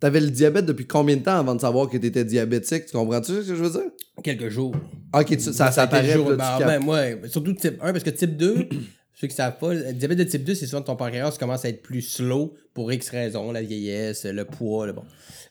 [0.00, 2.86] T'avais le diabète depuis combien de temps avant de savoir que t'étais diabétique?
[2.86, 3.90] Tu comprends-tu ce que je veux dire?
[4.24, 4.74] Quelques jours.
[5.14, 6.06] Ok, tu- ça, ça, Ça apparaît.
[6.06, 8.66] le jour- puis là, ben, ben, moi, surtout type 1, parce que type 2,
[9.14, 11.64] ceux qui savent pas, le diabète de type 2, c'est souvent que ton pancréas commence
[11.66, 15.04] à être plus slow pour X raisons, la vieillesse, le poids, le bon.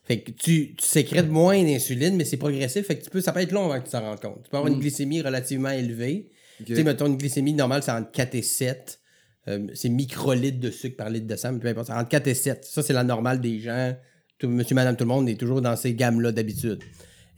[0.04, 3.32] Fait que tu, tu sécrètes moins d'insuline, mais c'est progressif, fait que tu peux, ça
[3.32, 4.42] peut être long avant que tu t'en rendes compte.
[4.42, 6.28] Tu peux avoir une glycémie relativement élevée.
[6.66, 8.98] Tu sais, mettons, une glycémie normale, c'est entre 4 et 7.
[9.48, 11.86] Euh, c'est microlitres de sucre par litre de sang, mais peu importe.
[11.86, 12.64] c'est Entre 4 et 7.
[12.64, 13.94] Ça, c'est la normale des gens.
[14.40, 16.80] Tout- monsieur, madame, tout le monde est toujours dans ces gammes-là d'habitude.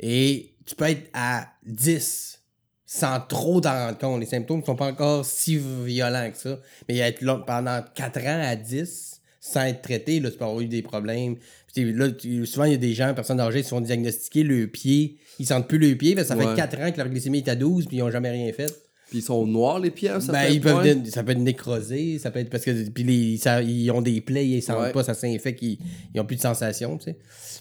[0.01, 2.39] Et tu peux être à 10
[2.87, 4.21] sans trop t'en rendre compte.
[4.21, 6.59] Les symptômes ne sont pas encore si violents que ça.
[6.89, 10.61] Mais être là pendant 4 ans à 10 sans être traité, là, tu peux avoir
[10.61, 11.37] eu des problèmes.
[11.75, 14.45] Puis, là, tu- souvent, il y a des gens, personnes âgées, qui se font diagnostiquer
[14.45, 15.19] le pied.
[15.41, 16.47] Ils sentent plus le pied, parce que ça Ouais.
[16.51, 18.73] fait 4 ans que leur glycémie est à 12 puis ils n'ont jamais rien fait.
[19.13, 22.19] Puis ils sont noirs, les pieds, un Ben, ils peuvent dé- ça peut être nécrosé,
[22.19, 24.91] ça peut être parce que puis les, ça- ils ont des plaies, ils sentent Ouais.
[24.93, 25.79] pas, ça s'infecte, ils,
[26.15, 27.19] ils ont plus de sensation, tu sais.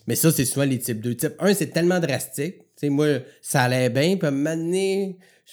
[0.08, 1.14] Mais ça, c'est souvent les types 2.
[1.16, 2.60] Type 1, c'est tellement drastique.
[2.60, 3.08] Tu sais, moi,
[3.42, 4.30] ça allait bien, puis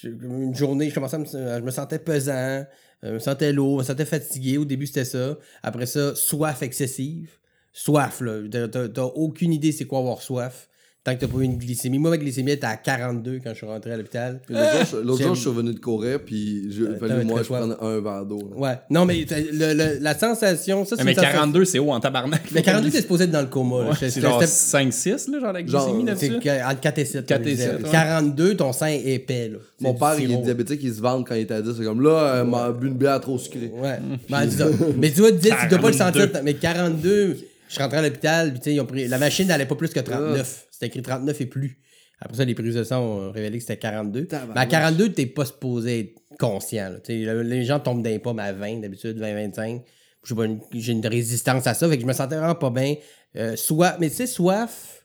[0.00, 2.64] je- une journée, je commençais à me, je me sentais pesant, euh,
[3.02, 4.56] je me sentais lourd, je me sentais fatigué.
[4.56, 5.36] Au début, c'était ça.
[5.64, 7.30] Après ça, soif excessive.
[7.72, 8.42] Soif, là.
[8.48, 10.68] T'as aucune idée c'est quoi avoir soif.
[11.08, 11.98] Tant que t'as pas eu une glycémie.
[11.98, 14.40] Moi, ma glycémie était à 42 quand je suis rentré à l'hôpital.
[14.44, 17.48] Puis L'autre jour, je- je suis revenu de courir, puis j'ai t'avais fallu, moi, je
[17.48, 18.50] prenne un verre d'eau.
[18.56, 18.74] Ouais.
[18.90, 21.92] Non, mais t'as- le- le- la sensation, ça, c'est Mais une sensation- 42, c'est haut
[21.92, 22.42] en tabarnak.
[22.52, 23.76] Mais 42, t'es supposé être dans le coma.
[23.88, 26.62] Ouais, c'est genre c'était- 5-6, là, genre la glycémie C'est là-dessus.
[26.66, 27.24] entre 4 et 7.
[27.26, 27.90] 4 et 7, ouais.
[27.90, 29.48] 42, ton sein est épais.
[29.48, 29.58] Là.
[29.80, 31.72] Mon C'est père, il est diabétique, il se vante quand il est à 10.
[31.78, 33.72] C'est comme là, il m'a bu une bière trop sucrée.
[33.74, 33.98] Ouais.
[34.28, 34.64] Ben, c'est.
[34.98, 36.20] Mais tu vois, 10, tu dois pas le 42.
[36.26, 36.40] sentir.
[36.44, 37.36] Mais 42,
[37.68, 39.06] je suis rentré à l'hôpital, puis tu sais, ils ont pris...
[39.08, 40.64] la machine n'allait pas plus que 39.
[40.78, 41.80] C'était écrit 39 et plus.
[42.20, 44.26] Après ça, les prises de sang ont révélé que c'était 42.
[44.26, 44.54] Tabarnak.
[44.54, 46.90] Mais à 42, t'es pas supposé être conscient.
[46.90, 47.42] là.
[47.42, 49.82] Les gens tombent d'un pommes à 20, d'habitude, 20-25.
[50.25, 52.94] J'ai une- une résistance à ça, fait que je me sentais vraiment pas bien.
[53.37, 55.05] Euh, soif, mais tu sais, soif,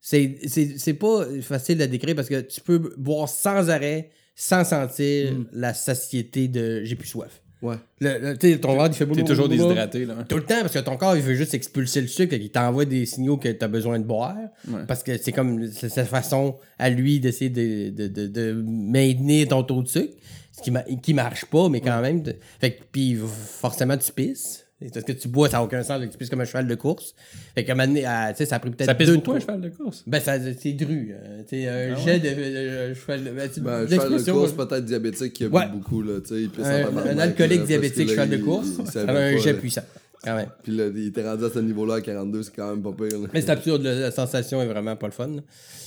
[0.00, 5.46] c'est pas facile à décrire parce que tu peux boire sans arrêt, sans sentir Mm.
[5.52, 7.40] la satiété de j'ai plus soif.
[7.64, 7.76] Ouais.
[8.00, 10.14] Le, le- tu sais, ton ventre, il fait T'es toujours déshydraté, là.
[10.28, 12.84] Tout le temps, parce que ton corps, il veut juste expulser le sucre, il t'envoie
[12.84, 14.36] des signaux que tu as besoin de boire.
[14.68, 14.80] Ouais.
[14.86, 19.62] Parce que c'est comme sa façon à lui d'essayer de, de, de, de maintenir ton
[19.62, 20.14] taux de sucre.
[20.56, 22.22] Ce qui, ma- qui marche pas, mais quand même.
[22.60, 23.18] fait que, puis
[23.60, 24.63] forcément, tu pisses.
[24.92, 27.14] Parce que tu bois, ça n'a aucun sens, tu pisses comme un cheval de course.
[27.54, 29.14] Fait qu'à un moment donné, ah, tu sais, ça a pris peut-être Ça pèse deux,
[29.16, 30.02] beaucoup, un trois- cheval de course?
[30.06, 31.12] Ben, ça, c'est dru.
[31.12, 33.30] euh, tu sais, un jet de, de- de cheval de.
[33.30, 36.42] Ben, Ben, un cheval de course, peut-être diabétique, qui a bu beaucoup, là, tu sais.
[36.42, 39.36] il pisse en un, alcoolique diabétique, que là, cheval de il- course, il ça un
[39.38, 39.58] jet là.
[39.58, 39.82] puissant.
[40.24, 40.48] Quand même.
[40.62, 43.18] Puis là, il était rendu à ce niveau-là à 42, c'est quand même pas pire.
[43.20, 43.28] là.
[43.32, 45.30] Mais c'est absurde, la sensation est vraiment pas le fun.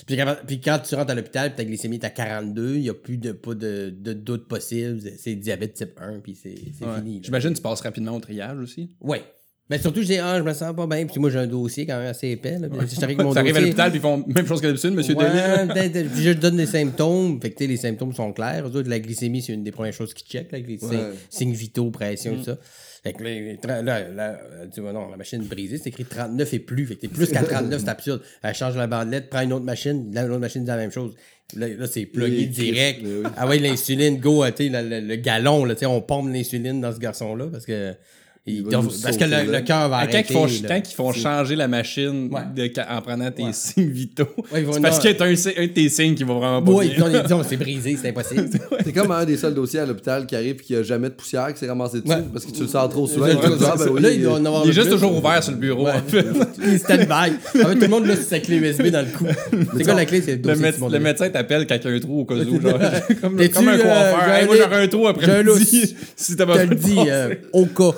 [0.06, 2.82] Puis, quand- puis quand tu rentres à l'hôpital, puis ta glycémie est à 42, il
[2.82, 5.00] n'y a plus de, pas de, de doute possible.
[5.18, 6.50] C'est diabète type 1, puis c'est
[6.86, 6.96] Ouais.
[7.00, 7.22] fini.
[7.24, 8.92] J'imagine que tu passes rapidement au triage aussi.
[9.02, 9.22] Ouais.
[9.70, 11.06] Mais surtout, je dis, ah, je me sens pas bien.
[11.06, 12.58] Puis moi, j'ai un dossier quand même assez épais.
[12.58, 12.70] Là.
[12.70, 14.92] Puis, j'arrive avec mon Tu arrives à l'hôpital puis ils font même chose que d'habitude,
[14.94, 15.26] monsieur Ouais,
[15.90, 16.10] Denis.
[16.24, 17.42] je donne des symptômes.
[17.42, 18.66] Fait que, tu sais, les symptômes sont clairs.
[18.66, 20.90] Eux autres, la glycémie, c'est une des premières choses qu'ils checkent, là, les Ouais.
[20.90, 22.38] signes, signes vitaux, pression, Mm.
[22.38, 22.58] tout ça.
[23.08, 26.06] Fait que là, tra- là, là, euh, tu vois, non, la machine brisée, c'est écrit
[26.06, 26.86] 39 et plus.
[26.86, 28.22] Fait que t'es plus qu'à 39, c'est absurde.
[28.44, 31.16] Elle change la bandelette, prend une autre machine, l'autre machine dit la même chose.
[31.56, 33.02] Là, là c'est plugué direct.
[33.04, 33.24] Oui.
[33.38, 36.02] Ah ouais, l'insuline, go, euh, tu sais, le, le- le galon, là, tu sais, on
[36.02, 37.94] pompe l'insuline dans ce garçon-là parce que.
[38.48, 40.26] Il- va nous parce que le, cœur va Quand arrêter.
[40.30, 40.52] ils font, là.
[40.68, 42.42] quand ils font changer la machine Ouais.
[42.56, 43.50] de- quand- en prenant tes Ouais.
[43.54, 46.24] signes vitaux, Ouais, ils c'est parce qu'il y a un, un de tes signes qui
[46.24, 47.08] va vraiment pas Oui, bien.
[47.10, 48.50] disons, disons, c'est brisé, c'est impossible.
[48.84, 51.14] T'es comme un des seuls dossiers à l'hôpital qui arrive et qui a jamais de
[51.14, 52.24] poussière qui s'est ramassé dessus Ouais.
[52.32, 53.28] parce que tu le sens trop souvent.
[53.28, 55.58] Là, ben oui, là, il doit en avoir Il est juste toujours ouvert sur le
[55.58, 55.86] bureau.
[55.86, 55.92] Ouais.
[55.96, 56.26] en fait.
[56.64, 57.32] Il est stand-by.
[57.54, 59.26] Tout le monde là, c'est sa clé USB dans le cou.
[59.78, 60.22] C'est quoi la clé?
[60.22, 62.80] C'est le médecin t'appelle quand il y a un trou au cas où, genre,
[63.22, 64.46] comme, un euh, coiffeur.
[64.46, 65.96] moi, j'aurais un trou j'ai un après-midi.
[66.16, 67.92] si t'as Je pas te le dis, euh, au cas.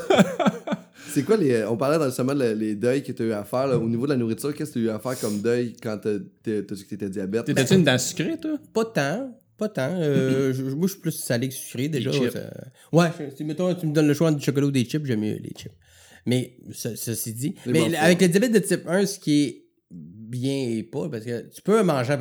[1.12, 1.64] C'est quoi les.
[1.66, 3.78] On parlait dans le semaine les, les deuils que tu as eu à faire là,
[3.78, 4.54] au niveau de la nourriture.
[4.54, 6.90] Qu'est-ce que tu as eu à faire comme deuil quand t'as t'as- t'as su que
[6.90, 7.46] t'étais diabète?
[7.46, 8.58] T'étais-tu une dent sucrée, toi?
[8.74, 9.40] Pas tant.
[9.58, 9.90] Pas tant.
[10.00, 12.12] Euh, je- moi, je suis plus salé que sucré déjà.
[12.12, 12.32] chips.
[12.32, 12.50] ça-
[12.94, 15.06] Ouais, je- si mettons, tu me donnes le choix entre du chocolat ou des chips,
[15.06, 15.74] j'aime mieux les chips.
[16.26, 17.56] Mais ce- ceci dit.
[17.66, 21.50] Mais avec le diabète de type 1, ce qui est bien et pas, parce que
[21.50, 22.14] tu peux manger.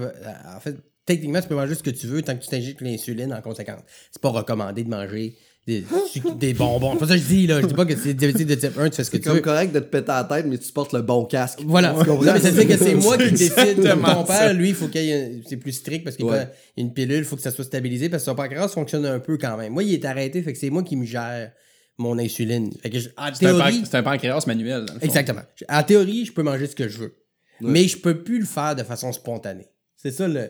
[0.57, 3.33] En fait, techniquement, tu peux manger ce que tu veux tant que tu t'injectes l'insuline
[3.33, 3.83] en conséquence.
[4.11, 5.37] C'est pas recommandé de manger
[6.39, 6.97] des, bonbons.
[6.99, 7.61] C'est ça que je dis, là.
[7.61, 9.29] Je dis pas que c'est diabétique de type 1, tu fais ce que C'est tu
[9.29, 9.41] veux.
[9.41, 11.61] correct de te péter la tête, mais tu portes le bon casque.
[11.67, 11.91] Voilà.
[11.91, 12.25] Tu comprends?
[12.25, 13.55] Non, mais ça veut dire que c'est moi qui décide.
[13.55, 14.39] Comme exactement ton ça.
[14.39, 16.39] père, lui, il faut qu'il y ait c'est plus strict parce qu'il y Ouais.
[16.39, 19.21] a une pilule, il faut que ça soit stabilisé parce que son pancréas fonctionne un
[19.21, 19.73] peu quand même.
[19.73, 21.53] Moi, il est arrêté, fait que c'est moi qui me gère
[21.99, 22.71] mon insuline.
[22.83, 24.87] Fait que je- en C'est un, pan- théorie, c'est un pancréas manuel.
[25.03, 25.43] exactement.
[25.69, 27.15] En théorie, je peux manger ce que je veux.
[27.61, 29.67] Mais je peux plus le faire de façon spontanée.
[30.01, 30.49] C'est ça le.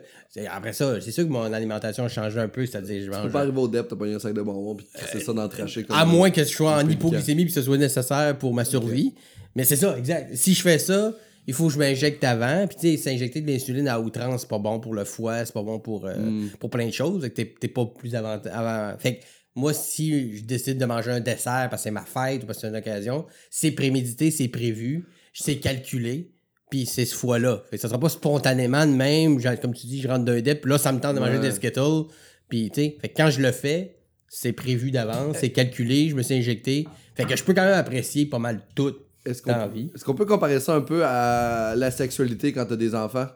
[0.50, 3.16] Après ça, c'est sûr que mon alimentation a changé un peu, c'est-à-dire je Tu peux
[3.16, 3.32] mange.
[3.32, 5.48] pas arriver au DEP, t'as pas un sac de bonbons, puis c'est ça dans le
[5.48, 5.84] traché.
[5.84, 8.64] comme- À moins que je sois en hypoglycémie puis que ce soit nécessaire pour ma
[8.66, 9.14] survie.
[9.56, 10.36] Mais c'est ça, exact.
[10.36, 11.14] Si je fais ça,
[11.46, 12.66] il faut que je m'injecte avant.
[12.66, 15.54] Puis tu sais, s'injecter de l'insuline à outrance, c'est pas bon pour le foie, c'est
[15.54, 16.50] pas bon pour, euh, Mm.
[16.60, 17.22] pour plein de choses.
[17.22, 18.98] Fait que t'es- t'es pas plus avant, avant.
[18.98, 22.42] Fait que moi, si je décide de manger un dessert parce que c'est ma fête
[22.42, 26.32] ou parce que c'est une occasion, c'est prémédité, c'est prévu, c'est calculé.
[26.70, 27.62] Puis c'est ce fois-là.
[27.70, 29.38] Fait que ça sera pas spontanément de même.
[29.40, 31.38] genre, Comme tu dis, je rentre d'un dep, puis là, ça me tente de manger
[31.38, 31.40] Ouais.
[31.40, 32.04] des Skittles.
[32.48, 33.96] Puis, tu sais, fait que quand je le fais,
[34.28, 36.86] c'est prévu d'avance, c'est calculé, je me suis injecté.
[37.14, 38.94] Fait que je peux quand même apprécier pas mal tout
[39.26, 39.90] Est-ce dans la qu'on vie.
[39.94, 43.26] est-ce qu'on peut comparer ça un peu à la sexualité quand t'as des enfants?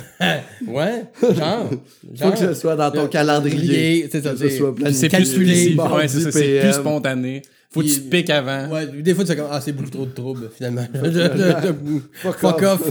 [0.67, 1.03] Ouais,
[1.35, 1.69] genre.
[2.19, 4.07] Faut que ce soit dans ton calendrier.
[4.11, 5.09] c'est ça, Que ce c'est- soit Puis planifié.
[5.09, 7.41] C'est plus, Calculé, c'est- mardi ouais, c'est plus spontané.
[7.75, 8.69] Faut que tu te piques avant.
[8.73, 10.85] Ouais, des fois, tu fais comme, ah, c'est beaucoup trop de troubles, finalement.
[10.93, 11.19] Je- je-
[12.23, 12.81] je- Fuck off.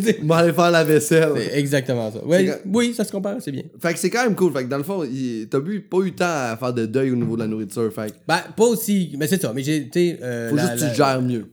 [0.00, 1.32] C'est- On va aller faire la vaisselle.
[1.36, 2.24] c'est exactement ça.
[2.24, 3.62] Ouais, quand- Oui, ça se compare, c'est bien.
[3.80, 4.52] Fait que c'est quand même cool.
[4.52, 6.86] Fait que dans le fond, il- t'as bu- pas eu le temps à faire de
[6.86, 7.92] deuil au niveau de la nourriture.
[7.92, 9.14] Fait que Ben, pas aussi.
[9.18, 9.52] Mais c'est ça.
[9.54, 10.18] Mais j'ai, tu sais.
[10.22, 11.46] euh, faut la- juste que tu la- te gères mieux.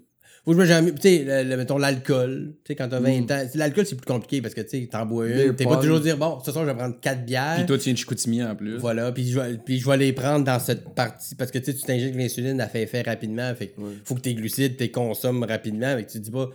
[0.55, 0.91] Que je me.
[0.95, 2.53] Tu sais, mettons l'alcool.
[2.63, 3.31] Tu sais, quand t'as 20 Mm.
[3.31, 3.49] ans.
[3.55, 5.55] L'alcool, c'est plus compliqué parce que, tu sais, t'en bois une.
[5.55, 7.55] T'es pas toujours dire, bon, ce soir, je vais prendre 4 bières.
[7.57, 8.77] Puis toi, tu viens de Chicoutimi en plus.
[8.77, 11.73] Voilà, puis je, puis je vais les prendre dans cette partie parce que tu sais,
[11.75, 13.53] tu t'injectes l'insuline, elle fait effet rapidement.
[13.55, 15.95] Fait que faut que tes glucides, tes consommes rapidement.
[15.95, 16.49] Fait que tu dis pas,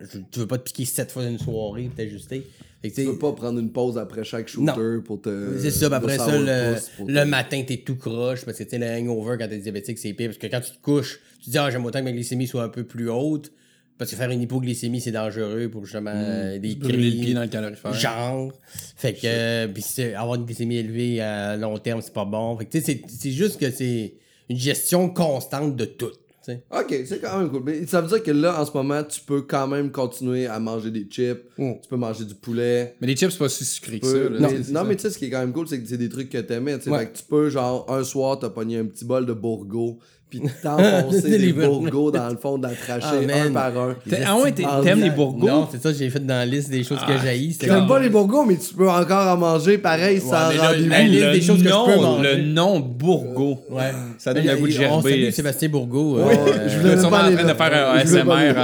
[0.00, 2.46] je- tu veux pas te piquer 7 fois dans une soirée, puis t'ajuster.
[2.82, 5.58] Fait que tu peux pas prendre une pause après chaque shooter pour te.
[5.58, 8.86] c'est ça, après ça, le, pour matin, t'es tout croche parce que tu sais, le
[8.86, 10.28] hangover quand t'es diabétique, c'est pire.
[10.28, 12.46] Parce que quand tu te couches, tu te dis, ah, j'aime autant que ma glycémie
[12.46, 13.50] soit un peu plus haute.
[13.98, 17.20] Parce que faire une hypoglycémie, c'est dangereux pour justement euh, des Brûler le cris.
[17.24, 17.94] pied dans le calorifère.
[17.94, 18.52] Genre.
[18.94, 22.58] Fait que, euh, avoir une glycémie élevée à long terme, c'est pas bon.
[22.58, 24.12] Fait que, tu sais, c'est- c'est juste que c'est
[24.50, 26.10] une gestion constante de tout.
[26.70, 27.62] Ok, c'est quand même cool.
[27.64, 30.58] Mais ça veut dire que là, en ce moment, tu peux quand même continuer à
[30.58, 31.42] manger des chips.
[31.58, 31.72] Mm.
[31.82, 32.94] Tu peux manger du poulet.
[33.00, 34.16] Mais les chips, c'est pas si sucré que ça.
[34.16, 34.40] là.
[34.40, 34.84] non, ça.
[34.84, 36.38] mais tu sais, ce qui est quand même cool, c'est que c'est des trucs que
[36.38, 36.78] t'aimais.
[36.78, 36.90] tu sais.
[36.90, 37.00] Ouais.
[37.00, 39.98] Fait que tu peux, genre, un soir, t'as pogné un petit bol de bourgo,
[40.28, 43.94] puis t'enfoncer des Les bourgos dans le fond de la trachée, Ah, un par un.
[44.08, 45.46] T'es- Ah ouais, t'aimes les bourgots?
[45.46, 47.52] Non, c'est ça, j'ai fait dans la liste des choses que Ah, j'haïs.
[47.52, 50.56] c'était J'aime comme- pas les bourgos, mais tu peux encore en manger pareil sans mais
[50.56, 50.88] là, rendez-vous.
[50.90, 52.36] la liste des choses que je nom, peux manger.
[52.36, 53.58] Le nom Bourgo.
[53.70, 53.92] Ouais.
[54.18, 55.30] Ça donne le goût de On salue gerber.
[55.30, 56.16] Sébastien Bourgault.
[56.18, 58.02] Ouais, euh, je voulais même sûrement en train de faire un là.
[58.02, 58.06] en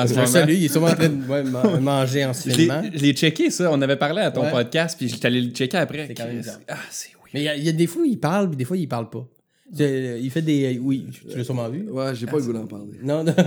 [0.07, 0.27] ce moment.
[0.27, 2.83] salue, il est sûrement en train de ouais, ma- manger en ce Je l'ai- moment.
[2.93, 3.69] je l'ai checké, ça.
[3.71, 4.51] On avait parlé à ton Ouais.
[4.51, 6.07] podcast, puis j'étais allé le checker après.
[6.09, 6.43] C'est quand même.
[6.69, 7.31] Ah, c'est oui.
[7.35, 8.89] Mais il y, a- il y a des fois, il parle, puis des fois, il
[8.89, 9.25] parle pas.
[9.71, 10.79] Il fait des.
[10.83, 11.89] Oui, tu l'as sûrement vu.
[11.91, 12.99] Ouais, j'ai pas le goût d'en parler.
[13.03, 13.33] Non, non.
[13.37, 13.45] J'ai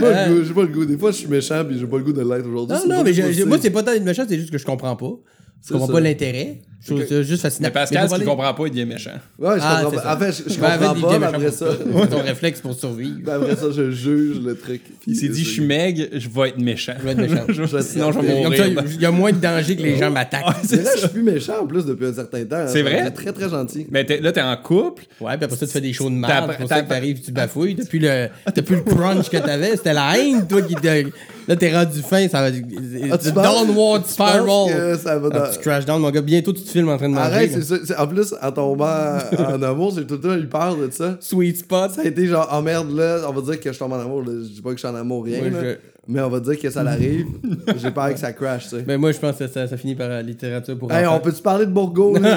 [0.00, 0.84] pas, le goût, j'ai pas le goût.
[0.84, 2.76] Des fois, je suis méchant, puis j'ai pas le goût de l'être aujourd'hui.
[2.76, 3.12] Non, non, mais
[3.46, 5.12] moi, c'est pas tant une méchante, c'est juste que je comprends pas.
[5.62, 5.92] Je C'est comprends ça.
[5.94, 6.56] pas l'intérêt.
[6.82, 7.68] Je trouve ça juste fascinant.
[7.68, 9.10] Mais Pascal, ce qu'il comprend pas, il devient méchant.
[9.38, 10.02] Ouais, je Ah, comprends c'est pas.
[10.02, 10.16] ça.
[10.16, 11.66] En fait, je, je Ben, avec comprends des pas, après ça.
[11.78, 13.16] C'est ton réflexe pour survivre.
[13.22, 14.80] ben, après ça, je juge le truc.
[15.06, 16.94] Il s'est dit, je suis meg, je vais être méchant.
[16.98, 17.44] Je vais être méchant.
[17.48, 18.82] Je- Sinon, je vais Comme ça, mourir.
[18.94, 20.42] il y a moins de danger que les gens m'attaquent.
[20.70, 22.64] Mais là, je suis plus méchant en plus depuis un certain temps.
[22.66, 23.02] C'est vrai?
[23.04, 23.86] C'est très, très gentil.
[23.90, 25.02] Mais t'es- là, t'es en couple.
[25.20, 26.50] Ouais, puis après ça, tu fais des shows de merde.
[26.52, 27.74] C'est pour ça que t'arrives, tu bafouilles.
[27.74, 31.10] Depuis le, depuis le crunch que t'avais, c'était la haine, toi, qui te.
[31.48, 32.48] Là, t'es rendu fin, ça va.
[33.10, 34.98] Ah, tu downward spiral.
[35.02, 36.20] ça va Un dans- petit crash down, mon gars.
[36.20, 37.26] Bientôt, tu te filmes en train de manger.
[37.34, 37.76] Arrête, c'est ça.
[37.84, 41.16] c'est- En plus, en tombant en amour, j'ai tout le temps eu peur de ça.
[41.20, 41.92] Sweet spot.
[41.92, 44.22] Ça a été genre, oh merde, là, on va dire que je tombe en amour.
[44.22, 44.32] là.
[44.42, 45.40] Je dis pas que je suis en amour, rien.
[45.40, 45.58] Ouais, là.
[45.62, 45.76] je-
[46.08, 47.26] Mais on va dire que ça l'arrive.
[47.80, 48.82] J'ai peur que ça crash, tu sais.
[48.82, 51.18] Ben, moi, je pense que ça, ça finit par la littérature pour Hey, enfants.
[51.18, 52.16] on peut-tu parler de Bourgo?
[52.18, 52.36] là?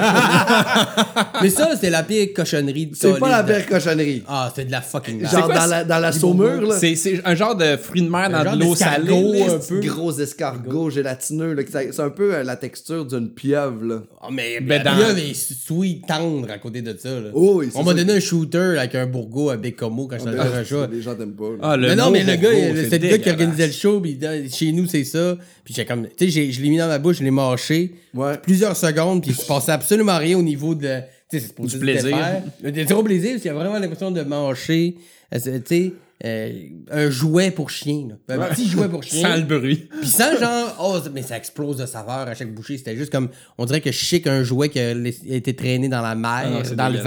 [1.42, 4.22] Mais ça, c'est la pire cochonnerie de C'est pas la pire cochonnerie.
[4.28, 5.26] Ah, c'est de la fucking.
[5.26, 6.76] Genre quoi, dans la, dans la saumure, là.
[6.78, 8.93] C'est c'est un genre de fruit de mer Un dans de l'eau salée.
[9.00, 9.80] Un peu.
[9.80, 14.02] Gros escargot gélatineux, C'est un peu euh, la texture d'une pieuvre, là.
[14.20, 17.08] Ah, mais Ben, la dans- pieuvre est sweet tendre à côté de ça.
[17.20, 17.30] Là.
[17.32, 20.30] Oh, oui, c'est On m'a donné un shooter avec un bourgo à Bécomo quand j'étais
[20.30, 20.86] allé faire un show.
[20.90, 21.44] Les gens t'aiment pas.
[21.62, 22.50] Ah, le mais non, mais le gars,
[22.88, 24.18] c'est le gars qui organisait le show, puis
[24.50, 25.36] chez nous, c'est ça.
[25.64, 28.36] Puis j'ai comme, tu sais, je l'ai mis dans ma bouche, je l'ai mâché Ouais.
[28.42, 31.00] plusieurs secondes, puis il se passait absolument rien au niveau de.
[31.30, 32.16] Tu sais, c'est Du plaisir.
[32.62, 34.96] Le zéro plaisir, parce qu'il y a vraiment l'impression de mâcher,
[35.34, 35.92] euh, tu sais,
[36.24, 36.52] euh,
[36.90, 38.08] un jouet pour chien.
[38.08, 38.34] là.
[38.34, 39.22] Un petit jouet pour chien.
[39.28, 39.88] Sans le bruit.
[40.00, 42.78] Puis sans genre, oh, mais ça explose de saveur à chaque bouchée.
[42.78, 46.00] C'était juste comme, on dirait que je sais qu'un jouet qui a été traîné dans
[46.02, 47.02] la mer, non, c'est dans le.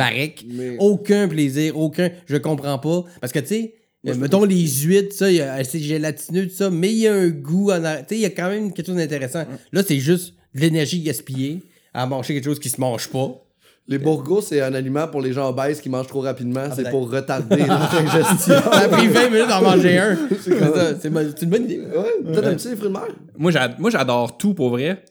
[0.47, 2.09] Mais- Aucun plaisir, aucun.
[2.27, 3.03] Je comprends pas.
[3.21, 3.73] Parce que, tu sais,
[4.07, 7.07] euh, mettons les huîtres, ça, il y a- c'est gélatineux, tout ça, mais il y
[7.07, 8.05] a un goût en arrière.
[8.05, 9.45] Tu sais, il y a quand même quelque chose d'intéressant.
[9.71, 13.43] Là, c'est juste de l'énergie gaspillée à manger quelque chose qui se mange pas.
[13.89, 16.65] Les bourgos, c'est un aliment pour les gens obèses qui mangent trop rapidement.
[16.71, 16.91] c'est peut-être.
[16.91, 18.55] pour retarder leur digestion.
[18.61, 20.17] Ça a pris 20 minutes d'en manger un.
[20.43, 21.07] C'est
[21.43, 21.79] une bonne idée.
[21.79, 23.07] Ouais, toi, t'aimes-tu les fruits de mer?
[23.37, 25.03] Moi, j'a- moi, j'adore tout pour vrai.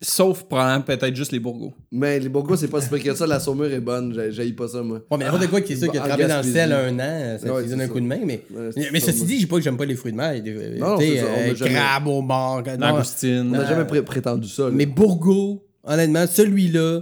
[0.00, 1.72] Sauf probablement peut-être juste les bourgots.
[1.90, 3.26] Mais les bourgos, c'est pas si que ça.
[3.26, 4.14] La saumure est bonne.
[4.14, 4.98] J'ai- J'haïs pas ça, moi.
[5.10, 7.38] Ouais, mais n'importe quoi qui est ça, qui a travaillé dans le sel un an,
[7.42, 7.92] ça Ouais, te donne un ça.
[7.92, 8.44] coup de main, mais.
[8.54, 9.26] Ouais, mais ça, ceci moi.
[9.26, 10.40] dit, je dis pas que j'aime pas les fruits de mer.
[10.40, 12.62] des- Non, c'est ça, on euh, jamais- crabe au bord.
[12.78, 13.40] Langoustine.
[13.52, 14.64] On n'a jamais pré- prétendu ça.
[14.66, 14.70] là.
[14.72, 17.00] Mais Bourgo, honnêtement, celui-là,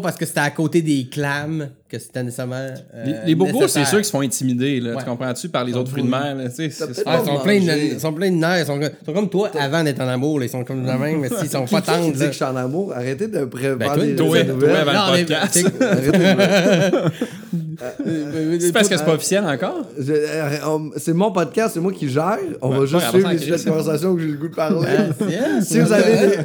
[0.00, 2.54] pas parce que c'était à côté des clams que c'était nécessairement.
[2.56, 3.88] euh, Les, les c'est nécessaire.
[3.88, 5.02] ceux qui se font intimider, là, Ouais.
[5.02, 6.34] tu comprends-tu, par les autres fruits de mer.
[6.34, 7.38] Là, tu sais, c'est- peut-être c'est- Ah, ils, sont de,
[8.00, 8.60] sont pleins de nerfs.
[8.60, 10.38] Ils sont, ils sont comme toi avant d'être en amour.
[10.40, 12.12] là, Ils sont comme de même, mais s'ils sont pas tendres.
[12.12, 12.26] dit là.
[12.26, 12.92] que je suis en amour?
[12.94, 15.58] Arrêtez de prévoir Ben, toi, des toi, des toi, avant Non, podcast.
[15.78, 17.10] tu Arrêtez de-
[18.60, 19.86] C'est parce que c'est pas officiel encore?
[19.98, 22.38] Euh, C'est mon podcast, c'est moi qui gère.
[22.62, 24.86] On Ouais, va juste suivre les sujets de conversation que j'ai le goût de parler.
[25.62, 26.36] Si, vous avez des,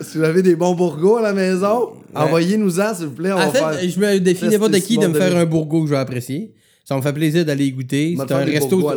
[0.00, 3.32] si, vous avez des bons bourgots à la maison, envoyez-nous-en, s'il vous plaît.
[3.32, 3.74] On En va faire.
[3.74, 6.52] fait, je me défie n'importe qui de me faire un bourgo que je vais apprécier.
[6.84, 8.16] Ça me fait plaisir d'aller y goûter.
[8.16, 8.88] C'est un resto.
[8.88, 8.94] à.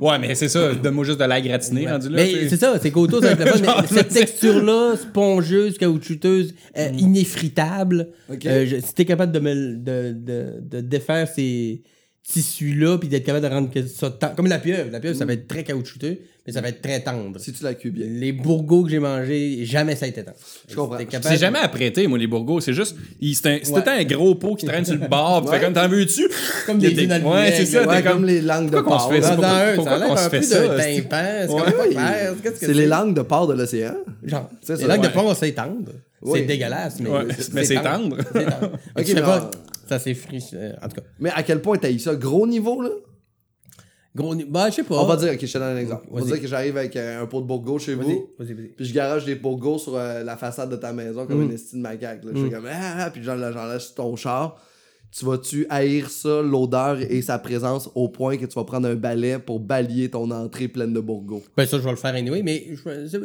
[0.00, 2.16] Ouais, mais c'est ça, donne-moi juste de l'ail gratiné rendu là.
[2.16, 8.46] Mais c'est ça, c'est qu'autour, Mais cette texture-là, spongeuse, caoutchouteuse, euh, inéfritable, Ok.
[8.46, 11.82] euh, je- si t'es capable de, me, de, de, de défaire ces
[12.22, 14.90] tissus-là, puis d'être capable de rendre ça Comme la pieuvre.
[14.90, 17.38] La pieuvre, ça va être très caoutchouteux, mais ça va être très tendre.
[17.40, 18.06] Si tu la cuis bien.
[18.06, 20.36] Les bourgots que j'ai mangés, jamais ça a été tendre.
[20.68, 20.98] Je comprends.
[21.22, 22.60] C'est jamais apprêté, moi, les bourgots.
[22.60, 22.96] C'est juste.
[23.32, 23.82] C'est un- Ouais.
[23.88, 25.44] un gros pot qui traîne sur le bord.
[25.46, 25.58] Ouais.
[25.58, 26.28] fait comme t'en veux-tu?
[26.66, 27.86] Comme des des- de Ouais, c'est ça.
[27.86, 29.12] Ouais, t'es comme, comme- les langues de Pourquoi qu'on se porc.
[29.14, 29.28] fait là.
[29.28, 29.36] ça?
[29.36, 32.54] Dans un, pourquoi ça a l'air qu'on se un fait peu c'est- tympan.
[32.60, 33.94] C'est les langues de porc de l'océan.
[34.24, 35.92] Genre, C'est les ça, langues de porc, c'est tendre.
[36.32, 37.10] C'est dégueulasse, mais,
[37.52, 38.16] mais c'est tendre.
[39.86, 40.44] Ça c'est friche.
[40.54, 42.14] euh, En tout cas, Mais à quel point t'as eu ça?
[42.14, 42.88] Gros niveau, là?
[44.14, 44.34] Gros.
[44.48, 44.96] Bah, je sais pas.
[45.02, 46.06] On va dire, ok, je te donne un exemple.
[46.10, 48.28] On va dire que j'arrive avec euh, un pot de bourgots chez vous.
[48.38, 48.66] vas-y, vas-y.
[48.68, 51.44] Puis je garage des poggos sur euh, la façade de ta maison comme Mm.
[51.44, 52.24] une estime macaque.
[52.24, 52.30] Là.
[52.34, 54.56] Je fais comme ah, ah, puis j'en j'en laisse sur ton char.
[55.16, 58.96] Tu vas-tu haïr ça, l'odeur et sa présence au point que tu vas prendre un
[58.96, 61.40] balai pour balayer ton entrée pleine de bourgots?
[61.56, 63.20] Ben, ça, je vais le faire anyway, mais je- c'est-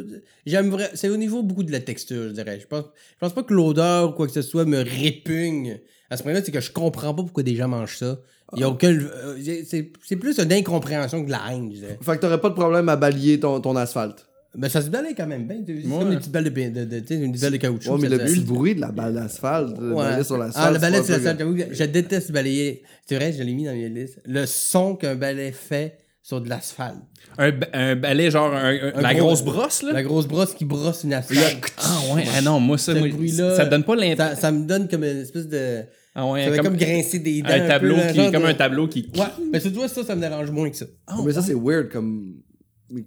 [0.46, 2.60] j'aime vrai- C'est au niveau beaucoup de la texture, je dirais.
[2.60, 5.80] Je pense, je pense pas que l'odeur ou quoi que ce soit me répugne.
[6.10, 8.18] À ce point-là, c'est que je comprends pas pourquoi des gens mangent ça.
[8.56, 8.70] Il y a Ah.
[8.70, 8.92] aucun.
[8.92, 11.98] euh, c'est c'est plus une incompréhension que de la haine, je dirais.
[12.02, 14.26] Fait que t'aurais pas de problème à balayer ton, ton asphalte.
[14.56, 15.58] Ben, ça se balaye quand même bien.
[15.64, 15.98] C'est Ouais.
[16.00, 17.92] comme des petites balles de, de, de, tu sais, une balle de caoutchouc.
[17.92, 20.24] Ouais, mais le petit bruit de la balle d'asphalte, le Ouais.
[20.24, 20.66] sur l'asphalte.
[20.66, 22.82] Ah, le balai c'est sur pas la un peu- salle, j'avoue, je déteste balayer.
[23.06, 24.18] C'est vrai, je l'ai mis dans mes listes.
[24.24, 26.96] Le son qu'un balai fait sur de l'asphalte.
[27.38, 29.92] Un, un balai, genre un- un- Un la gros- grosse brosse, là?
[29.92, 31.72] La grosse brosse qui brosse une asphalte.
[31.78, 34.36] Ah ouais, ah non, moi, ça, Ce moi, bruit-là, ça te donne pas Ça, l'impression.
[34.40, 35.82] ça me donne comme une espèce de.
[36.14, 37.48] Ah ouais, Ça comme, comme, grincer des dents.
[37.50, 39.08] un tableau peu, qui comme de- un tableau qui.
[39.16, 40.86] Ouais, mais tu vois, ça, ça me dérange moins que ça.
[41.24, 42.34] mais ça, c'est weird comme.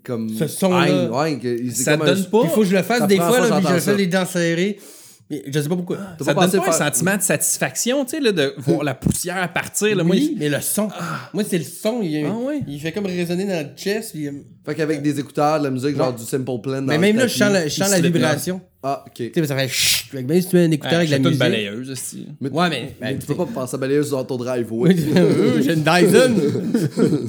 [0.04, 1.12] comme Ce son-là.
[1.12, 2.42] ouais, c'est Ça comme donne un- pas.
[2.46, 3.94] Il faut que je le fasse Ça des fois, là, puis je fais ça.
[3.94, 4.80] les dents serrées.
[5.48, 5.98] Je sais pas pourquoi.
[6.19, 8.84] T'as Ça pas te donne pas un sentiment de satisfaction, tu sais, là, de voir
[8.84, 9.96] la poussière partir.
[9.96, 10.89] Là, moi, oui, il- mais le son.
[11.34, 12.02] Moi, c'est le son.
[12.02, 12.60] Il, Ah ouais?
[12.67, 14.12] il fait comme résonner dans le chest.
[14.13, 14.30] puis-
[14.65, 16.15] Fait qu'avec des écouteurs, de la musique, genre Ouais.
[16.15, 16.82] du Simple Plan.
[16.82, 18.13] dans Mais même là, je sens, la, je sens la Slipknot.
[18.19, 18.62] vibration.
[18.86, 19.13] Ah, ok.
[19.15, 20.10] Tu sais, ça fait chut.
[20.12, 21.39] Fait que Même si tu mets un écouteur Ah, avec la j'achète une musique.
[21.39, 22.28] balayeuse, aussi.
[22.41, 22.96] Mais Ouais, mais.
[23.02, 25.06] Mais ben, tu peux pas passer à balayeuse sur ton drive, Oui, oui.
[25.17, 26.36] euh, J'ai une Dyson.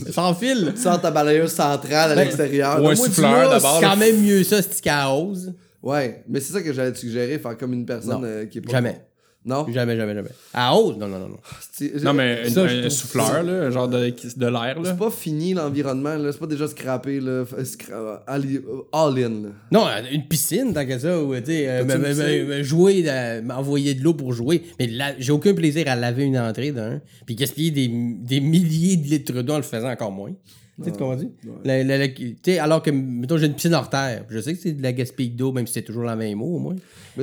[0.12, 0.72] Sans fil.
[0.76, 2.82] Sans ta balayeuse centrale à Ben, l'extérieur.
[2.82, 3.78] ou un souffleur d'abord.
[3.80, 5.48] C'est quand même mieux ça, c'est hausse.
[5.84, 8.58] Ouais, mais c'est ça que j'allais te suggérer, faire comme une personne Non, euh, qui
[8.58, 8.72] est pas.
[8.72, 9.00] jamais.
[9.46, 9.66] Non?
[9.70, 10.30] Jamais, jamais, jamais.
[10.54, 10.96] À hausse?
[10.96, 11.28] Non, non, non.
[11.28, 11.36] non.
[11.70, 14.82] C'est- Non, mais Ça, un, je un trouve souffleur, là, genre de, de l'air, là.
[14.84, 16.32] C'est pas fini l'environnement, là.
[16.32, 17.42] C'est pas déjà scrappé, là.
[17.44, 18.42] F- scra- all,
[18.90, 19.48] all in, là.
[19.70, 22.24] Non, euh, une piscine, tant que ça, ou, tu sais, euh, T'as-tu me- une me-
[22.24, 22.46] piscine?
[22.46, 24.62] me jouer, m'envoyer de l'eau pour jouer.
[24.78, 28.96] Mais la- j'ai aucun plaisir à laver une entrée d'un, puis gaspiller des, des milliers
[28.96, 30.32] de litres d'eau en le faisant encore moins.
[30.82, 31.28] Tu sais?
[31.64, 34.24] La- la- la- tu sais, alors que, mettons, j'ai une piscine hors terre.
[34.28, 36.56] Je sais que c'est de la gaspille d'eau, même si c'est toujours la même eau,
[36.56, 36.74] au moins.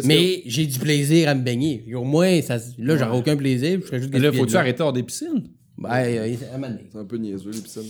[0.06, 1.84] Mais j'ai du plaisir à me baigner.
[1.96, 4.94] Au moins, ça, là, j'aurais aucun plaisir, je serais juste Mais là, faut-tu arrêter hors
[4.94, 5.44] des piscines?
[5.78, 6.28] Ben, euh,
[6.62, 6.80] donné.
[6.92, 7.84] C'est un peu niaiseux, les piscines.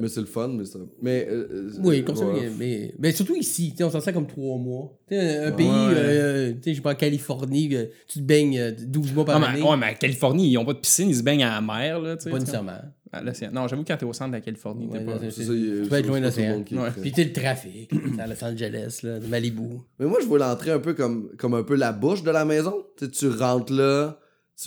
[0.00, 0.78] Mais c'est le fun, mais c'est.
[1.02, 1.26] Mais.
[1.30, 2.24] euh, euh, Oui, comme ça,
[2.58, 4.98] mais, mais surtout ici, tu sais, on s'en sert comme trois mois.
[5.06, 5.72] Tu sais, un pays, Ouais.
[5.94, 9.26] euh, tu sais, je sais pas, en Californie, euh, tu te baignes euh, 12 mois
[9.26, 9.60] par Non, année.
[9.60, 11.60] mais, ouais, mais à Californie, ils ont pas de piscine, ils se baignent à la
[11.60, 12.30] mer, là, tu sais.
[12.30, 12.78] Pas nécessairement.
[13.20, 13.50] L'océan.
[13.52, 15.18] Non, j'avoue, quand t'es au centre de la Californie, t'es Ouais, pas.
[15.20, 16.54] c'est- C'est ça, il y a- tu peux être loin de pas tout le l'océan.
[16.56, 16.90] monde qui est Ouais.
[16.90, 17.00] prêt.
[17.02, 19.62] Puis tu sais, le trafic, à Los Angeles, là, de Malibu.
[19.98, 22.44] Mais moi, je vois l'entrée un peu comme, comme un peu la bouche de la
[22.46, 22.86] maison.
[22.96, 24.18] Tu sais, tu rentres là,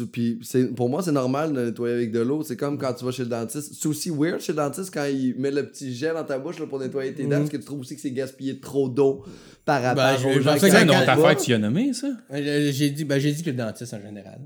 [0.03, 2.43] puis c'est, pour moi, c'est normal de nettoyer avec de l'eau.
[2.43, 3.73] C'est comme quand tu vas chez le dentiste.
[3.79, 6.59] C'est aussi weird chez le dentiste quand il met le petit gel dans ta bouche
[6.59, 7.29] là, pour nettoyer tes dents.
[7.29, 7.37] Mhm.
[7.39, 9.23] Parce que tu trouves aussi que c'est gaspiller trop d'eau
[9.63, 12.07] par rapport Ben, aux gens qui C'est affaire que tu y as nommé, ça?
[12.31, 14.39] Euh, J'ai dit, ben, j'ai dit que le dentiste en général.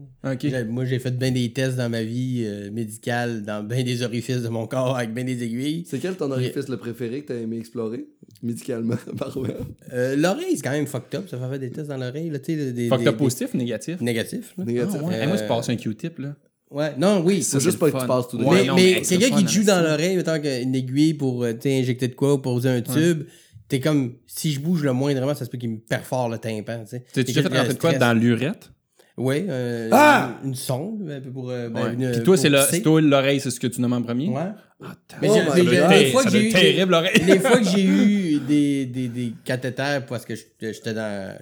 [0.69, 4.41] Moi, j'ai fait bien des tests dans ma vie euh, médicale, dans bien des orifices
[4.41, 5.83] de mon corps, avec bien des aiguilles.
[5.87, 8.05] C'est quel ton orifice le préféré que t'as aimé explorer
[8.41, 9.43] médicalement parlant?
[9.91, 11.27] Euh, l'oreille, c'est quand même fucked up.
[11.29, 12.29] Ça fait faire des tests dans l'oreille.
[12.29, 13.99] Là, tu sais, des, Fuck des- up des- positif ou négatif?
[13.99, 14.53] Négatif.
[14.57, 14.63] là.
[14.65, 14.95] Négatif.
[15.01, 15.15] Ah ouais.
[15.15, 16.35] Euh, Hey, moi, je passe un Q-tip, là.
[16.71, 17.41] Ouais, non, oui.
[17.43, 19.81] C'est juste pas que tu passes tout de Ouais, mais quelqu'un qui te joue dans
[19.81, 23.23] l'oreille, mettons qu'une aiguille pour euh, t'sais, injecter de quoi ou pour poser un tube,
[23.67, 26.81] t'es comme, si je bouge le moindrement, ça se peut qu'il me perfore le tympan.
[26.83, 27.05] tu sais.
[27.11, 28.71] T'as-tu déjà fait rentrer de quoi dans l'urette?
[29.17, 30.37] Oui, euh, Ah!
[30.43, 31.49] une, une sonde pour.
[31.49, 31.93] euh, ben, Ouais.
[31.93, 34.29] une- Puis toi, c'est l'oreille, c'est ce que tu nommes en premier?
[34.29, 34.41] Ouais.
[34.81, 36.51] Ah, Mais Oh j'ai- fois que j'ai eu.
[36.53, 37.21] terrible, l'oreille.
[37.25, 41.35] Les fois que j'ai eu des, des, des cathéters parce que j'étais dans,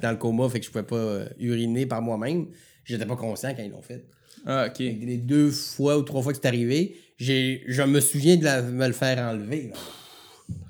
[0.00, 2.46] dans le coma, fait que je pouvais pas uriner par moi-même,
[2.84, 4.04] j'étais pas conscient quand ils l'ont fait.
[4.46, 4.78] Ah, ok.
[4.78, 8.86] Les deux fois ou trois fois que c'est arrivé, je me souviens de la- me
[8.86, 9.70] le faire enlever.
[9.72, 9.78] là.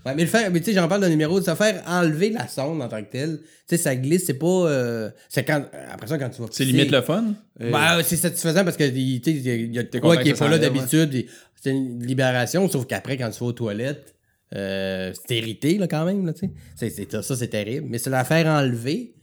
[0.04, 2.30] Ouais, mais le faire, mais tu sais, j'en parle d'un numéro, de se faire enlever
[2.30, 3.38] la sonde en tant que telle.
[3.40, 4.46] Tu sais, ça glisse, c'est pas.
[4.46, 5.64] euh, c'est quand.
[5.90, 6.48] Après ça, quand tu vas.
[6.50, 7.34] C'est limite le fun?
[7.58, 10.58] Ben, c'est satisfaisant parce que tu sais, il y a quoi qui est pas là
[10.58, 11.14] d'habitude.
[11.14, 11.26] et
[11.60, 14.14] C'est une libération, sauf qu'après, quand tu vas aux toilettes,
[14.56, 16.26] euh, c'est irrité là, quand même.
[16.26, 17.22] Là, tu sais.
[17.22, 17.86] ça, c'est terrible.
[17.88, 19.14] Mais c'est la faire enlever.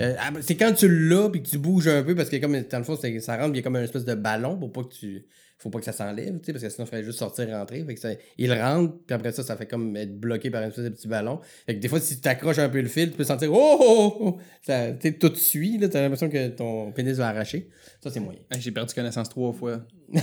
[0.00, 2.58] Euh, ah, c'est quand tu l'as puis que tu bouges un peu parce que comme
[2.58, 4.84] dans le fond ça rentre il y a comme une espèce de ballon pour pas
[4.84, 5.26] que tu
[5.62, 7.84] faut pas que ça s'enlève tu sais, parce que sinon il ferait juste sortir rentrer
[7.84, 10.68] fait que ça, il rentre puis après ça ça fait comme être bloqué par une
[10.68, 13.10] espèce de petit ballon fait que des fois si tu t'accroches un peu le fil
[13.10, 16.28] tu peux sentir oh, oh, oh, oh ça tu sais, tout suit là t'as l'impression
[16.28, 17.68] que ton pénis va arracher
[18.02, 19.80] ça c'est moyen Hey, J'ai perdu connaissance trois fois.
[20.12, 20.20] Moi,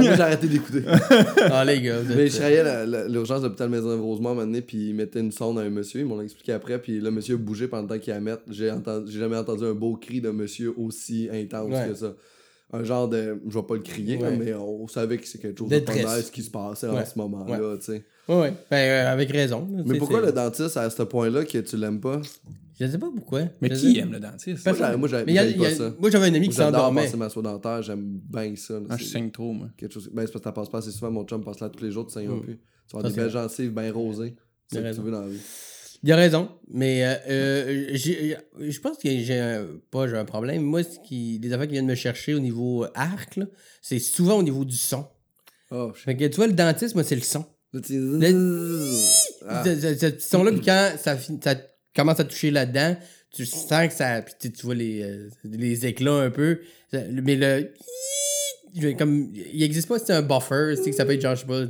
[0.00, 0.82] j'ai arrêté d'écouter.
[1.50, 4.60] ah les gars vous Mais je travaillais à la- la- l'urgence de l'hôpital Maison-Rosemont un
[4.60, 7.34] puis ils mettaient une sonde à un monsieur, ils m'ont expliqué après, puis le monsieur
[7.34, 8.42] a bougé pendant le temps qu'il a mettre.
[8.50, 11.88] J'ai entendu- j'ai jamais entendu un beau cri d'un monsieur aussi intense Ouais.
[11.88, 12.14] que ça.
[12.72, 13.40] Un genre de.
[13.48, 14.36] Je vais pas le crier, Ouais.
[14.36, 17.18] mais on savait que c'est quelque chose de pas nice qui se passait en ce
[17.18, 18.04] moment-là, tu sais.
[18.28, 18.52] ouais, ouais.
[18.70, 22.20] Ben, euh, avec raison Mais pourquoi le dentiste, à ce point-là, que tu l'aimes pas?
[22.78, 24.64] Je sais pas pourquoi Mais Je qui sais- aime le dentiste?
[24.66, 28.20] Moi, j'avais- moi, j'avais moi un ami qui J'adore s'endormait passer ma soie dentaire, j'aime
[28.30, 28.74] bien ça.
[28.74, 29.68] là, Ah, je c'est saigne trop, moi.
[29.76, 30.10] quelque chose...
[30.12, 31.90] Ben, c'est parce que t'en passes pas assez souvent, mon chum passe là tous les
[31.90, 32.40] jours, tu saignes un Mm.
[32.42, 32.52] peu.
[32.52, 32.58] Tu
[32.92, 34.36] vas avoir Ça, des belles gencives bien rosées.
[34.68, 35.02] C'est ça que tu raison.
[35.02, 35.40] veux dans la vie.
[36.04, 40.24] Il a raison, mais euh, euh, j'ai- je pense que j'ai un, pas j'ai un
[40.24, 40.62] problème.
[40.62, 43.38] Moi, ce qui, des affaires qui viennent me chercher au niveau euh, arc,
[43.82, 45.06] c'est souvent au niveau du son.
[45.72, 47.44] Oh, je Fait que tu vois, le dentiste, moi, c'est le son.
[47.84, 47.98] Tu-
[49.46, 49.62] Ah.
[49.64, 49.70] Ce,
[50.10, 51.54] petit son-là, puis quand ça, ça
[51.94, 52.96] commence à toucher là-dedans,
[53.34, 54.22] tu sens que ça.
[54.22, 56.60] Puis tu, vois les, euh, les éclats un peu.
[56.92, 57.72] Mais le.
[58.98, 61.40] Comme, il existe pas, c'est un buffer, tu sais, que ça peut être genre, je
[61.40, 61.64] sais pas.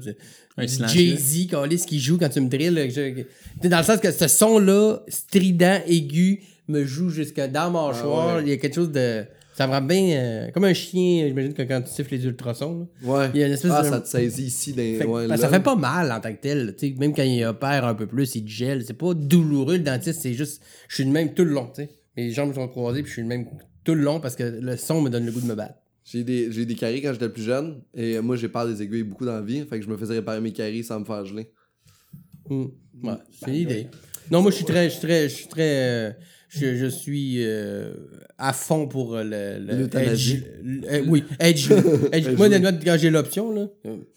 [0.89, 2.71] Jay-Z, qui joue quand tu me drilles.
[2.71, 3.23] là, je-
[3.69, 8.29] dans le sens que ce son-là, strident, aigu, me joue jusque dans mâchoire.
[8.31, 8.43] Ah ouais.
[8.43, 9.25] Il y a quelque chose de.
[9.55, 10.11] Ça me rend bien.
[10.17, 12.89] euh, comme un chien, j'imagine que quand tu siffles les ultrasons.
[13.03, 13.09] là.
[13.11, 13.31] Ouais.
[13.35, 14.73] Il y a une espèce ah, de- ça te saisit ici.
[14.73, 14.77] Dans...
[14.79, 15.37] Fait ouais, ben, là.
[15.37, 16.75] ça fait pas mal en tant que tel.
[16.79, 18.85] tu sais, Même quand il opère un peu plus, il te gèle.
[18.87, 20.63] C'est pas douloureux le dentiste, c'est juste.
[20.89, 21.67] Je suis le même tout le long.
[21.75, 21.89] tu sais.
[22.17, 23.47] Mes jambes sont croisées, puis je suis le même
[23.85, 25.75] tout le long parce que le son me donne le goût de me battre.
[26.11, 27.83] J'ai des, j'ai des caries quand j'étais plus jeune.
[27.95, 29.65] Et moi, j'ai peur des aiguilles beaucoup dans la vie.
[29.69, 31.51] Fait que je me faisais réparer mes caries sans me faire geler.
[32.49, 32.65] Mm.
[33.03, 33.87] Ouais, c'est une idée.
[34.31, 34.85] Non, moi, je suis très.
[34.89, 35.29] Je suis très.
[35.29, 35.63] Je suis très.
[36.09, 36.11] euh,
[36.49, 37.93] je, je suis euh,
[38.39, 39.85] à fond pour euh, le.
[39.99, 40.43] edge-
[40.91, 41.71] euh, oui, edge.
[42.13, 42.29] edge.
[42.37, 43.67] Moi, quand j'ai l'option, là,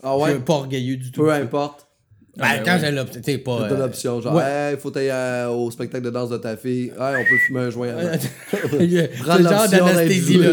[0.02, 1.22] Ah je suis pas orgueilleux du tout.
[1.24, 1.88] Peu importe.
[2.38, 2.80] Ben, Ah, ben quand ouais.
[2.82, 3.66] j'ai l'option, tu sais, pas.
[3.68, 4.22] T'as euh, l'option.
[4.22, 4.44] Genre, ouais.
[4.72, 6.86] hey, faut aller euh, au spectacle de danse de ta fille.
[6.98, 10.50] Hey, on peut fumer un joint le Prends genre d'anesthésie là.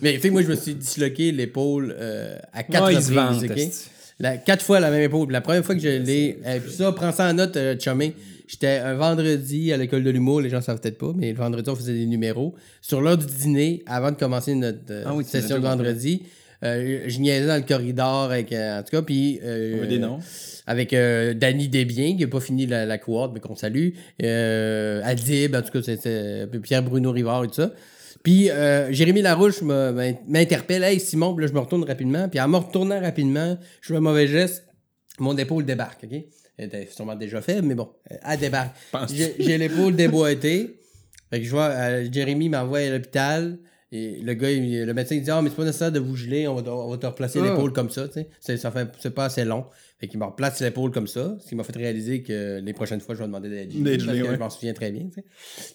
[0.00, 2.84] Mais tu sais, moi je me suis disloqué l'épaule euh, à quatre
[3.16, 3.44] Ah, reprises.
[3.68, 3.88] esti.
[4.18, 5.26] La- quatre fois la même épaule.
[5.28, 6.38] Puis La première fois que je l'ai.
[6.64, 8.14] puis ça, prends ça en note, euh, chumé.
[8.48, 11.70] J'étais un vendredi à l'école de l'humour, les gens savent peut-être pas, mais le vendredi,
[11.70, 12.54] on faisait des numéros.
[12.82, 16.22] Sur l'heure du dîner, avant de commencer notre euh, Ah oui, session de vendredi,
[16.62, 19.40] euh, je niaisais dans le corridor avec, euh, en tout cas, puis...
[19.42, 20.18] euh, On veut des noms.
[20.66, 23.90] Avec euh, Danny Desbiens, qui n'a pas fini la, la cohorte, mais qu'on salue.
[24.22, 27.72] Euh, Adib, en tout cas, c'était Pierre-Bruno Rivard et tout ça.
[28.22, 30.84] Puis euh, Jérémy Larouche m'interpelle.
[30.84, 32.28] Hey Simon, là, je me retourne rapidement.
[32.28, 34.64] Puis en me retournant rapidement, je fais un mauvais geste.
[35.18, 36.20] Mon épaule débarque, OK?
[36.56, 38.76] Elle était sûrement déjà fait, mais bon, elle débarque.
[39.38, 40.78] J'ai l'épaule déboîtée.
[41.30, 43.58] Fait que je vois, euh, Jérémy m'envoie à l'hôpital.
[43.94, 46.16] Et le gars, il- le médecin il dit Ah, mais c'est pas nécessaire de vous
[46.16, 47.50] geler, on va, te- on va te replacer Ah.
[47.50, 48.28] l'épaule comme ça, tu sais.
[48.40, 49.66] C'est- Ça fait, c'est pas assez long.
[50.00, 53.00] Fait qu'il me replace l'épaule comme ça, ce qui m'a fait réaliser que les prochaines
[53.00, 53.98] fois, je vais demander d'être gelé.
[53.98, 54.28] Parce que ouais.
[54.34, 55.24] Je m'en souviens très bien, tu sais.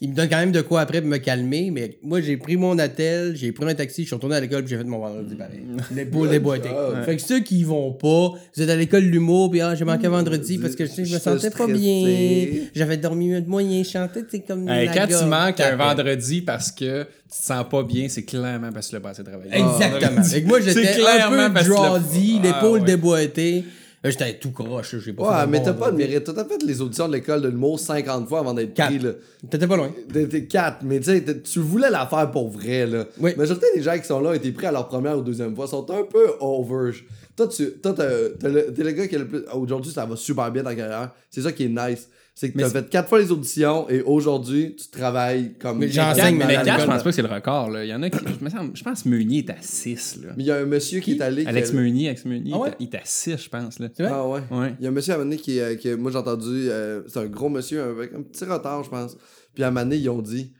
[0.01, 2.57] Il me donne quand même de quoi après pour me calmer, mais moi, j'ai pris
[2.57, 4.99] mon attel, j'ai pris un taxi, je suis retourné à l'école, puis j'ai fait mon
[4.99, 5.61] vendredi pareil.
[5.95, 6.67] L'épaule déboîtée.
[6.67, 7.03] job.
[7.05, 9.85] Fait que ceux qui y vont pas, vous êtes à l'école l'humour, puis ah, j'ai
[9.85, 12.63] manqué vendredi parce que tu sais, je me sentais pas bien.
[12.75, 14.67] J'avais dormi de moyen, je chantais, tu sais, comme.
[14.67, 18.71] Hey, la quand tu manques un vendredi parce que te sens pas bien, c'est clairement
[18.71, 19.51] parce que tu l'as pas assez travaillé.
[19.53, 20.23] Exactement.
[20.23, 22.85] Fait que moi, j'étais clairement un peu parce que le- drowsy, Ah, l'épaule ouais.
[22.85, 23.63] déboîtée.
[24.03, 26.23] Là, J'étais tout croche, j'ai pas fait Ouais, mais t'as pas de mérite.
[26.23, 29.09] T'as fait les auditions de l'école de l'humour 50 fois avant d'être pris, là.
[29.49, 29.91] T'étais pas loin.
[30.13, 33.05] T'étais 4, mais tu tu voulais la faire pour vrai, là.
[33.19, 33.31] Oui.
[33.31, 35.55] La majorité des gens qui sont là ont été pris à leur première ou deuxième
[35.55, 36.91] fois sont un peu over.
[37.35, 39.41] Toi, tu, toi, le- t'es le gars qui a le plus.
[39.53, 41.11] Aujourd'hui, ça va super bien dans ta carrière.
[41.31, 42.07] C'est ça qui est nice.
[42.39, 45.79] C'est que t'as c'est- fait 4 fois les auditions et aujourd'hui, tu travailles comme.
[45.79, 47.71] Mais j'enseigne, mais à quatre, je pense pas que c'est le record.
[47.71, 47.83] Là.
[47.83, 48.19] Il y en a qui.
[48.39, 50.19] Je, me semble- je pense que Meunier est à 6.
[50.23, 50.33] Là.
[50.37, 51.41] Mais il y a un monsieur qui, est allé.
[51.41, 52.73] qui Alex a- Meunier, Alex Meunier, Ah ouais?
[52.79, 53.79] il est à 6, je pense.
[53.79, 53.87] Là.
[53.97, 54.09] Vrai?
[54.11, 54.41] Ah ouais.
[54.51, 54.75] Ouais.
[54.79, 56.45] Il y a un monsieur à un moment donné qui, euh, qui moi j'ai entendu,
[56.69, 59.17] euh, c'est un gros monsieur avec un petit retard, je pense.
[59.55, 60.53] Puis à un moment donné, ils ont dit, tu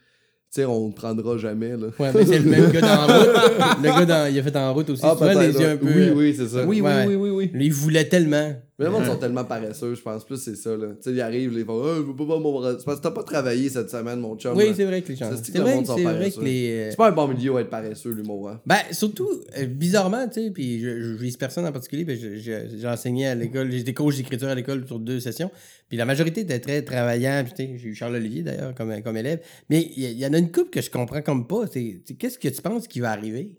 [0.50, 1.90] sais, on ne prendra jamais, là.
[2.00, 3.84] Ouais, mais c'est le même gars la route.
[3.84, 5.04] Le gars, dans, il a fait en route aussi.
[5.06, 5.86] Ah, tu vois, les yeux un peu.
[5.86, 6.66] Oui, oui, c'est ça.
[6.66, 7.06] Oui, oui, Ouais.
[7.06, 7.52] oui, oui, oui.
[7.54, 8.56] Lui, il voulait tellement.
[8.80, 10.90] Mais le monde sont tellement paresseux, je pense plus c'est ça, là.
[10.90, 12.62] Tu sais, ils arrivent, ils font, ah, je veux pas voir mon.
[12.78, 14.56] C'est parce que t'as pas travaillé cette semaine, mon chum.
[14.56, 15.32] Oui, c'est vrai que les gens.
[15.36, 16.70] C'est vrai, c'est vrai que les.
[16.70, 18.62] euh, C'est pas un bon milieu à être paresseux, l'humour, hein.
[18.68, 22.88] Ben, surtout, euh, bizarrement, tu sais, puis je, je vise personne en particulier, ben, j'ai
[22.88, 25.50] enseigné à l'école, j'ai été coach d'écriture à l'école sur deux sessions,
[25.90, 29.18] puis la majorité était très travaillant, puis tu sais, j'ai eu Charles-Olivier d'ailleurs comme, comme
[29.18, 29.40] élève,
[29.72, 32.62] mais il y, en a une couple que je comprends comme pas, qu'est-ce que tu
[32.62, 33.58] penses qui va arriver?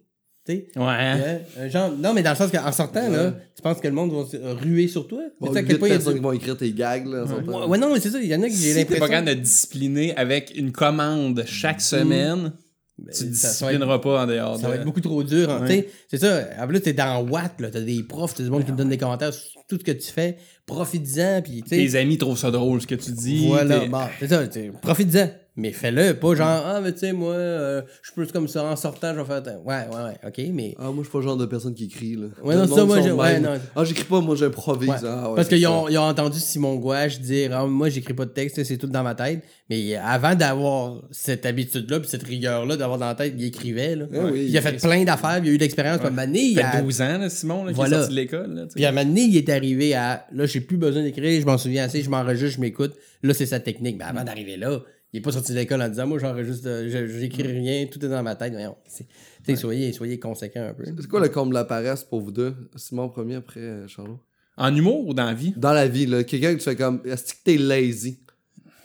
[0.49, 0.85] Tu sais, Ouais.
[0.87, 1.19] hein?
[1.59, 4.11] un genre, non, mais dans le sens qu'en sortant, là, tu penses que le monde
[4.11, 5.21] va se ruer sur toi?
[5.39, 6.71] Bon, Tu sais, à quel point il y a personnes du- qui vont écrire tes
[6.73, 7.23] gags, là.
[7.23, 8.93] Ouais, ouais, non, mais c'est ça, il y en a que j'ai Si t'es pas
[8.93, 9.07] l'impression.
[9.07, 12.53] capable de discipliner avec une commande chaque semaine,
[12.97, 14.67] Ben, tu ça- ça va être- disciplineras pas en dehors Ça de...
[14.71, 15.49] va être beaucoup trop dur.
[15.51, 15.61] hein.
[15.61, 15.67] Ouais.
[15.67, 16.49] Tu sais, C'est ça.
[16.63, 17.69] En plus, t'es dans Watt, là.
[17.71, 19.91] T'as des profs, t'as des monde qui te donnent des commentaires sur tout ce que
[19.91, 20.35] tu fais.
[20.65, 21.75] Profites-en, puis tu sais.
[21.77, 23.47] Tes amis trouvent ça drôle ce que tu dis.
[23.47, 24.43] Voilà, bon, c'est ça.
[24.81, 25.29] Profites-en.
[25.59, 28.63] Mais fais-le, pas genre, ah, mais tu sais, moi, euh, je suis plus comme ça,
[28.63, 29.43] en sortant, je vais faire.
[29.65, 30.75] Ouais, ouais, ouais, ok, mais.
[30.79, 32.27] Ah, moi, je suis pas le genre de personne qui écrit, là.
[32.43, 33.49] Ouais, non, ça, moi, ouais, non.
[33.75, 34.89] Ah, j'écris pas, moi, j'improvise.
[34.89, 34.95] Ouais.
[35.03, 38.25] Ah, ouais, Parce qu'ils ont, ils ont entendu Simon Gouache dire Ah, Moi, j'écris pas
[38.25, 39.43] de texte, c'est tout dans ma tête.
[39.69, 43.95] Mais avant d'avoir cette habitude-là, puis cette rigueur-là d'avoir dans la tête, il écrivait.
[43.95, 44.05] Là.
[44.13, 46.01] Eh oui, il a fait plein d'affaires, il a eu de l'expérience.
[46.01, 47.97] Moment donné, il a- fait 12 ans, là, Simon, là, qui Voilà.
[47.97, 48.53] est sorti de l'école.
[48.55, 48.63] là.
[48.73, 51.45] Puis à un moment donné, il est arrivé à là, j'ai plus besoin d'écrire, je
[51.45, 52.93] m'en souviens assez, je m'enregistre, je m'écoute.
[53.21, 53.97] Là, c'est sa technique.
[53.99, 54.79] Mais avant d'arriver là,
[55.13, 58.03] il est pas sorti de l'école en disant Moi, j'enregistre, euh, je- j'écris rien, tout
[58.03, 58.53] est dans ma tête.
[58.53, 60.83] Voyons, sais, soyez, soyez conséquents un peu.
[60.85, 62.55] C'est quoi le comble de la paresse pour vous deux?
[62.75, 64.19] Simon premier après euh, Charlot.
[64.57, 65.53] En humour ou dans la vie?
[65.55, 68.19] Dans la vie, là, quelqu'un que tu fais comme, est-ce que t'es lazy?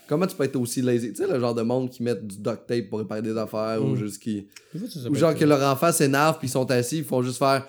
[0.06, 1.08] Comment tu peux être aussi lazy?
[1.12, 3.82] Tu sais, le genre de monde qui met du duct tape pour réparer des affaires
[3.82, 4.46] ou juste qui.
[5.08, 7.66] Ou genre que leur enfant s'énerve puis ils sont assis, ils font juste faire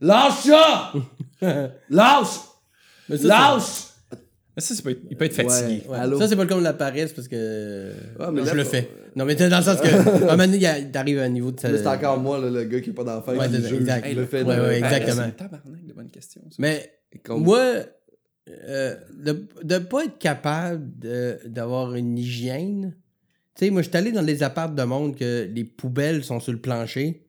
[0.00, 0.92] Lâche ça!
[1.90, 2.36] Lâche!
[3.08, 3.86] Mais ça, Lâche!
[4.56, 5.82] Mais Ça, c'est pas- il peut être fatigué.
[5.88, 5.98] Ouais.
[6.18, 7.92] Ça, c'est pas le comme de la paresse parce que.
[8.20, 8.88] Ah, mais Non, là, je le fais.
[9.16, 9.86] Non, mais t'es dans le sens que.
[10.28, 11.60] à un moment donné, t'arrives à un niveau de.
[11.66, 14.12] Là, c'est encore moi, là, le gars qui est pas d'enfant, Ouais, qui exact.
[14.14, 15.14] le fait de- Ouais, ouais, exactement.
[15.16, 16.42] C'est un tabarnak de bonnes questions.
[16.50, 16.56] ça.
[16.60, 16.88] Mais
[17.24, 17.60] Comme- moi,
[18.68, 18.94] euh,
[19.24, 22.94] de, de pas être capable de- d'avoir une hygiène.
[23.56, 26.38] Tu sais, moi, je suis allé dans des apparts de monde que les poubelles sont
[26.40, 27.26] sur le plancher.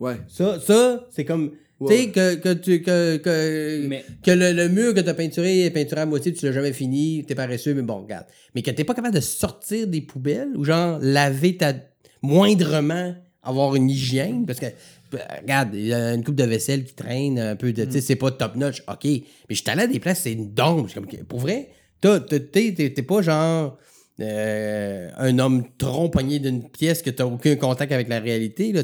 [0.00, 0.16] Ouais.
[0.28, 1.52] Ça, ça c'est comme.
[1.88, 1.96] Ouais.
[1.96, 5.14] Tu sais, que, que, tu, que, que, Mais- que le, le mur que tu as
[5.14, 8.26] peinturé est peinturé à moitié, tu l'as jamais fini, t'es paresseux, mais bon, regarde.
[8.54, 11.74] Mais que t'es pas capable de sortir des poubelles ou genre laver ta.
[12.22, 14.66] moindrement avoir une hygiène, parce que.
[15.12, 17.84] ben, Regarde, il y a une coupe de vaisselle qui traîne un peu de.
[17.84, 19.04] Tu sais, c'est pas top notch, ok.
[19.04, 19.20] Mais
[19.50, 20.88] je suis allé à des places, c'est une dombe.
[20.92, 21.68] Comme, pour vrai,
[22.00, 23.76] t'as- t'es pas genre.
[24.20, 28.72] euh, un homme tronc pogné d'une pièce que t'as aucun contact avec la réalité.
[28.72, 28.82] Là.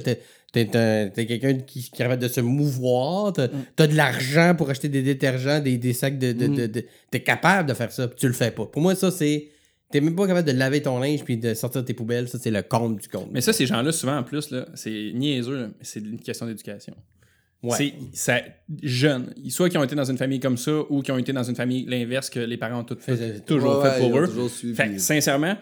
[0.53, 3.33] T'es, t'es un- t'es quelqu'un qui, qui est capable de se mouvoir.
[3.33, 6.33] T'as, t'as de l'argent pour acheter des détergents, des, des sacs de.
[6.33, 8.67] de, de- de- t'es capable de faire ça, puis tu le fais pas.
[8.67, 9.49] Pour moi, ça, c'est.
[9.93, 12.29] T'es même pas capable de laver ton linge puis de sortir tes poubelles.
[12.29, 13.29] Ça, c'est le compte du compte.
[13.33, 16.95] Mais ça, ces gens-là, souvent, en plus, c'est niaiseux, c'est une question d'éducation.
[17.63, 17.77] Ouais.
[17.77, 18.41] C'est ça,
[18.83, 21.43] jeunes, soit qui ont été dans une famille comme ça ou qui ont été dans
[21.43, 24.27] une famille l'inverse que les parents ont tout fait, Fait- toujours Ouais, fait pour eux.
[24.27, 24.75] toujours suivi.
[24.75, 25.57] Fait sincèrement,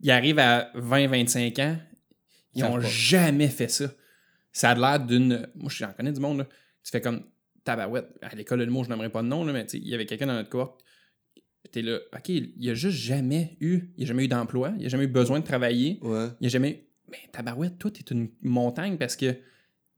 [0.00, 1.76] ils arrivent à 20-25 ans,
[2.54, 2.88] ils Savent ont pas.
[2.88, 3.90] jamais fait ça.
[4.54, 5.46] Ça a l'air d'une.
[5.56, 6.44] Moi, j'en connais du monde, là.
[6.82, 7.24] Tu fais comme
[7.64, 8.08] tabarouette.
[8.22, 9.94] À l'école de l'humour, je n'aimerais pas de nom, là, mais tu sais, il y
[9.94, 10.80] avait quelqu'un dans notre cohorte.
[11.72, 13.92] T'es là, OK, il a juste jamais eu.
[13.96, 15.98] Il a jamais eu d'emploi, il a jamais eu besoin de travailler.
[16.02, 16.28] Ouais.
[16.40, 16.86] Il a jamais.
[17.10, 19.34] Mais tabarouette, toi, t'es une montagne parce que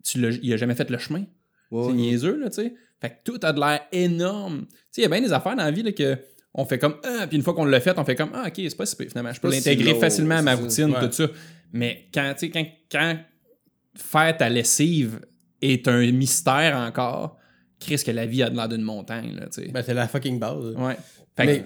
[0.03, 1.27] tu l'as, il a jamais fait le chemin.
[1.71, 1.93] Ouais, c'est ouais.
[1.93, 2.75] niaiseux, là, tu sais.
[3.01, 4.67] Fait que tout a de l'air énorme.
[4.67, 6.17] Tu sais, il y a bien des affaires dans la vie, là, que
[6.55, 8.55] on fait comme, ah, puis une fois qu'on l'a fait, on fait comme, ah, ok,
[8.57, 9.33] c'est pas si pire, finalement.
[9.33, 11.07] Je peux l'intégrer facilement à ma routine, ça.
[11.07, 11.29] tout ça.
[11.73, 13.19] Mais quand, tu sais, quand, quand
[13.97, 15.21] faire ta lessive
[15.63, 17.37] est un mystère encore,
[17.81, 19.47] Chris, que la vie a de l'air d'une montagne, là.
[19.73, 20.75] Ben, c'est la fucking base.
[20.77, 20.97] Ouais.
[21.39, 21.65] Mais-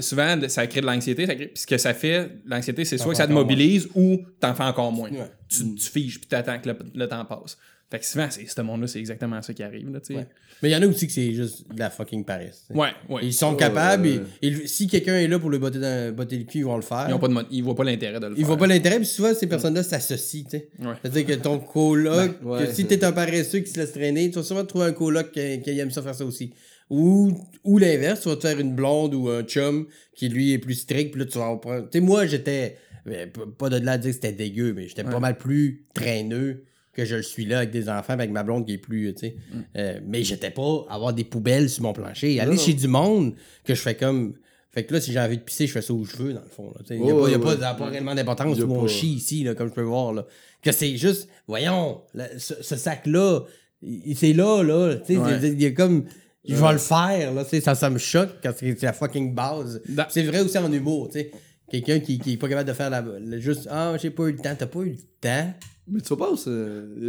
[0.00, 1.24] souvent, ça crée de l'anxiété.
[1.24, 4.52] crée- Puis ce que ça fait, l'anxiété, c'est soit que ça te mobilise ou t'en
[4.54, 5.10] fais encore moins.
[5.10, 5.30] Ouais.
[5.48, 7.56] Tu, tu figes puis t'attends que le, le temps passe.
[7.90, 10.20] Fait que souvent, c'est ce monde-là, c'est exactement ça qui arrive, là, tu sais.
[10.20, 10.26] Ouais.
[10.62, 12.66] Mais il y en a aussi que c'est juste de la fucking paresse.
[12.72, 13.22] Ouais, ouais.
[13.24, 16.44] Ils sont capables, et, et si quelqu'un est là pour lui botter, dans, botter le
[16.44, 17.06] cul, ils vont le faire.
[17.08, 18.46] Ils, ont pas de mo- ils voient pas l'intérêt de le Ils faire.
[18.46, 20.68] voient pas l'intérêt, puis souvent, ces personnes-là s'associent, tu sais.
[20.78, 20.94] Ouais.
[21.02, 22.66] C'est-à-dire que ton coloc, Ben, ouais.
[22.66, 25.32] que si t'es un paresseux qui se laisse traîner, tu vas sûrement trouver un coloc
[25.32, 26.52] qui, qui aime ça faire ça aussi.
[26.90, 27.32] Ou,
[27.64, 30.74] ou l'inverse, tu vas te faire une blonde ou un chum qui, lui, est plus
[30.74, 31.88] strict, puis là, tu vas en prendre...
[31.90, 32.76] Tu sais, moi, j'étais...
[33.06, 33.26] mais
[33.58, 37.04] Pas de là à dire que c'était dégueu, mais j'étais pas mal plus traîneux que
[37.04, 39.36] je le suis là avec des enfants, avec ma blonde qui est plus, tu sais.
[39.76, 42.40] Euh, mais j'étais pas à avoir des poubelles sur mon plancher.
[42.40, 42.58] Aller non.
[42.60, 43.34] chez du monde
[43.64, 44.34] que je fais comme...
[44.72, 46.42] Fait que là, si j'ai envie de pisser, je fais ça où je veux, dans
[46.42, 46.72] le fond.
[46.90, 47.54] Il n'y a, pas- il y a ouais, pas, ouais.
[47.54, 49.82] ça n'a pas réellement d'importance Il où on pas- chie ici, là, comme je peux
[49.82, 50.12] voir.
[50.12, 50.26] Là.
[50.62, 53.40] Que c'est juste, voyons, là, ce, ce sac-là,
[53.82, 54.94] il- c'est là, là.
[54.96, 55.40] tu sais, Ouais.
[55.42, 56.04] il y a comme.
[56.44, 57.44] Je vais le faire, là.
[57.44, 59.80] Ça, ça me choque quand c'est c'est la fucking base.
[59.88, 61.30] Dans- C'est vrai aussi en humour, tu sais.
[61.70, 64.32] Quelqu'un qui, qui est pas capable de faire la, le- juste Ah, j'ai pas eu
[64.32, 64.54] le temps.
[64.56, 65.52] T'as pas eu le temps?
[65.90, 66.50] Mais tu pas, c'est.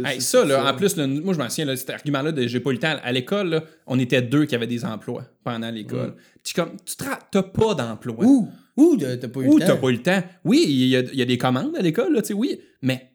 [0.04, 2.60] Hey, ça, là, en plus, là, moi, je m'en souviens, là, cet argument-là de j'ai
[2.60, 2.96] pas eu le temps.
[3.02, 6.14] À l'école, on était deux qui avaient des emplois pendant l'école.
[6.44, 8.24] Tu comme, tu t'as pas d'emploi.
[8.24, 9.66] Ou, ou t'as pas eu Ou le temps.
[9.66, 10.22] t'as pas eu le temps.
[10.44, 13.12] Oui, il y, a- il y a des commandes à l'école, tu sais, oui, mais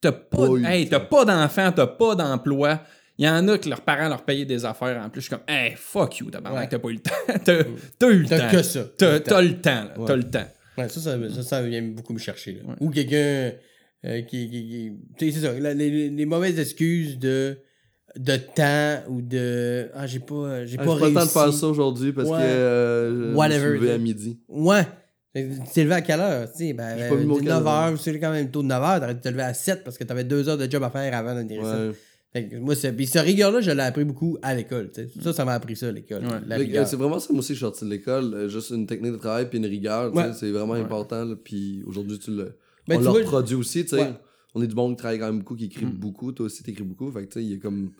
[0.00, 2.82] t'as pas, hey, t'as pas d'enfant, t'as pas d'emploi.
[3.18, 5.20] Il y en a que leurs parents leur payaient des affaires en plus.
[5.20, 6.68] Je suis comme, hey, fuck you, tabarnak, Ouais.
[6.70, 7.10] t'as pas eu le temps.
[7.44, 7.64] t'as,
[7.98, 8.50] t'as eu le T'as temps.
[8.56, 8.84] que ça.
[8.96, 9.30] T'as, Le temps.
[9.30, 9.94] t'as le temps, là.
[10.06, 10.46] T'as le temps.
[10.78, 12.62] Ouais, ça, ça, ça, ça vient beaucoup me chercher.
[12.80, 13.52] Ou quelqu'un
[14.04, 14.48] euh, qui.
[14.50, 15.58] qui, qui- tu sais, c'est ça.
[15.58, 17.56] la- les, mauvaises excuses de,
[18.16, 19.88] de temps ou de.
[19.94, 22.28] Ah, j'ai pas, j'ai Ah, pas J'ai pas le temps de faire ça aujourd'hui parce
[22.28, 22.38] Ouais.
[22.38, 24.38] que euh, je me suis Whatever, levé à midi.
[24.48, 24.86] Ouais.
[25.34, 26.50] Tu t'es levé à quelle heure?
[26.50, 27.92] Tu sais, ben, J'ai pas mis mon 9 calendrier.
[27.92, 29.00] heures, c'est quand même tôt de 9 heures.
[29.00, 31.14] T'aurais dû te lever à 7 parce que t'avais 2 heures de job à faire
[31.16, 31.44] avant ça.
[31.86, 31.92] Ouais.
[32.32, 32.92] Fait que moi, c'est...
[32.92, 34.90] Puis cette rigueur-là, je l'ai appris beaucoup à l'école.
[34.92, 35.08] tu sais.
[35.22, 36.22] Ça, ça m'a appris ça, l'école.
[36.24, 36.56] Ouais.
[36.56, 36.82] Rigueur.
[36.84, 38.34] euh, C'est vraiment ça, moi aussi, je suis sorti de l'école.
[38.34, 40.10] euh, Juste une technique de travail puis une rigueur.
[40.12, 40.32] tu sais, Ouais.
[40.38, 41.24] C'est vraiment important.
[41.24, 42.56] là, Puis aujourd'hui, tu le.
[42.90, 43.82] Ben, on tu le vois, reproduit aussi.
[43.84, 44.00] tu sais.
[44.00, 44.12] Ouais.
[44.54, 45.90] On est du monde qui travaille quand même beaucoup, qui écrit Mm.
[45.92, 46.32] beaucoup.
[46.32, 47.10] Toi aussi, t'écris beaucoup.
[47.12, 47.92] Fait que tu sais, il y a comme.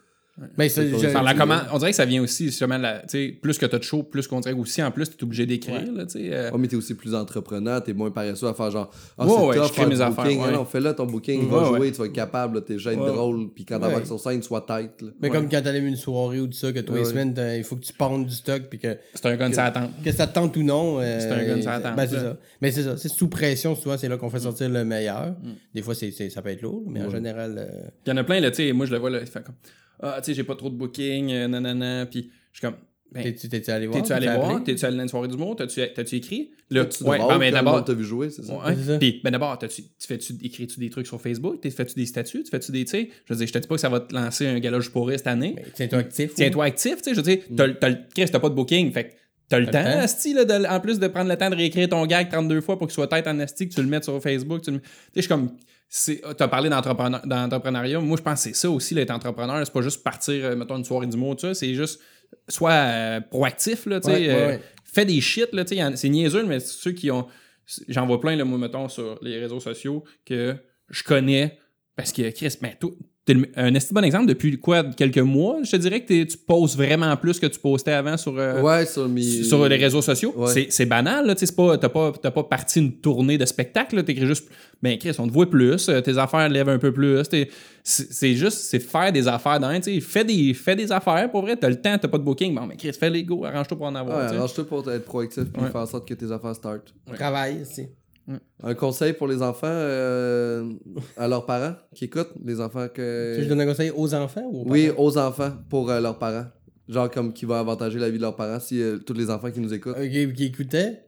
[0.69, 3.29] Ça, je- la tu- commande, on dirait que ça vient aussi, justement, la, tu sais,
[3.41, 5.93] plus que t'as de show, plus qu'on dirait aussi, en plus, t'es obligé d'écrire, Ouais.
[5.95, 6.29] là, tu sais.
[6.33, 8.91] euh, Oh, mais t'es aussi plus entrepreneur, t'es moins paresseux à faire genre.
[9.19, 10.41] Ah, Ouais, c'est je faire mes affaires, booking.
[10.47, 12.95] Ah non, fais-le ton booking, Ouais, va jouer, tu vas être capable, là, être Ouais.
[13.09, 13.51] drôle.
[13.55, 13.83] Puis quand Ouais.
[13.83, 15.03] t'embarques sur scène, sois tête.
[15.03, 15.09] là.
[15.21, 15.37] Mais Ouais.
[15.37, 17.11] comme quand t'allumes une soirée ou tout ça, que tous les Ouais, ouais.
[17.13, 19.91] semaines, il faut que tu pendes du stock, puis que, C'est un gun, ça attend.
[20.05, 21.01] que ça te tente ou non.
[21.01, 22.23] euh, C'est un gun, ça attend, Ben, c'est là.
[22.23, 22.37] ça.
[22.63, 22.97] Mais c'est ça.
[22.97, 25.29] C'est sous pression, souvent, c'est là qu'on fait sortir le meilleur.
[25.43, 25.53] Mm.
[25.75, 27.57] Des fois, ça peut être lourd, mais en général.
[27.59, 29.27] euh, Il y en a plein, là, tu sais, moi, je le vois, là, il
[29.27, 29.55] fait comme,
[30.03, 32.77] ah, tu sais, j'ai pas trop de booking, euh, nanana, puis je suis comme,
[33.13, 34.01] ben, t'es-tu, allé voir?
[34.01, 34.63] t'es-tu allé T'as voir?
[34.63, 35.57] T'es-tu allé dans une soirée d'humour?
[35.57, 36.51] T'as-tu, t'as-tu écrit?
[36.71, 38.55] Là, Tu ouais, ben, mais d'abord, monde t'a vu jouer, c'est ça?
[38.57, 38.77] Ouais.
[38.77, 38.99] C'est ça.
[38.99, 39.67] Puis, ben d'abord, tu
[40.07, 41.61] fais-tu, écris-tu des trucs sur Facebook?
[41.61, 42.45] Tu fais-tu des statuts?
[42.45, 43.99] Tu fais-tu des, tu sais, je veux dire, je te dis pas que ça va
[43.99, 45.57] te lancer un gala je pourrais cette année.
[45.75, 46.35] Tiens-toi actif.
[46.35, 49.05] Tiens-toi actif, tu sais, je veux dire, t'as, le- t'as, t'as pas de booking, fait
[49.09, 49.13] que
[49.49, 51.89] t'as le T'as temps, asti, là, de- en plus de prendre le temps de réécrire
[51.89, 54.23] ton gag 32 fois pour qu'il soit tête en asti, que tu le mettes sur
[54.23, 55.51] Facebook, tu le- tu sais, je suis comme,
[55.93, 59.73] c'est, t'as parlé d'entrepreneur- d'entrepreneuriat, moi, je pense que c'est ça aussi, l'être entrepreneur, c'est
[59.73, 62.01] pas juste partir, euh, mettons, une soirée du mot, c'est juste,
[62.49, 64.61] soit euh, proactif, là, tu sais, Ouais, ouais, euh, ouais.
[64.85, 67.27] fais des shit, tu c'est niaiseux, mais ceux qui ont,
[67.89, 70.55] j'en vois plein, là, moi, mettons, sur les réseaux sociaux, que
[70.89, 71.59] je connais,
[71.97, 72.73] parce que, Chris, ben,
[73.33, 76.77] t'es un esti bon exemple depuis quoi, quelques mois, je te dirais que tu poses
[76.77, 80.33] vraiment plus que tu postais avant sur, euh, Ouais, sur, mes- sur les réseaux sociaux.
[80.37, 80.53] Ouais.
[80.53, 83.39] C'est- C'est banal, là, tu sais, c'est pas, t'as pas, t'as pas parti une tournée
[83.39, 84.49] de spectacle, t'écris juste,
[84.83, 87.49] ben Chris, on te voit plus, euh, tes affaires lèvent un peu plus, c'est
[87.83, 91.41] c'est juste, c'est faire des affaires dans, tu sais, fais des, fais des affaires, pour
[91.43, 93.77] vrai, t'as le temps, t'as pas de booking, bon, mais Chris, fais les go, arrange-toi
[93.77, 95.71] pour en avoir, Ouais, arrange-toi pour être proactif puis Ouais.
[95.71, 96.83] faire en sorte que tes affaires start.
[97.15, 97.65] Travail,
[98.63, 100.73] Un conseil pour les enfants euh,
[101.17, 103.49] à leurs parents qui écoutent, les enfants Tu veux que je que.
[103.49, 106.47] donne un conseil aux enfants ou aux Oui, aux enfants pour euh, leurs parents.
[106.89, 109.51] Genre comme qui va avantager la vie de leurs parents si euh, tous les enfants
[109.51, 109.97] qui nous écoutent.
[109.97, 111.05] Ok, qui écoutaient.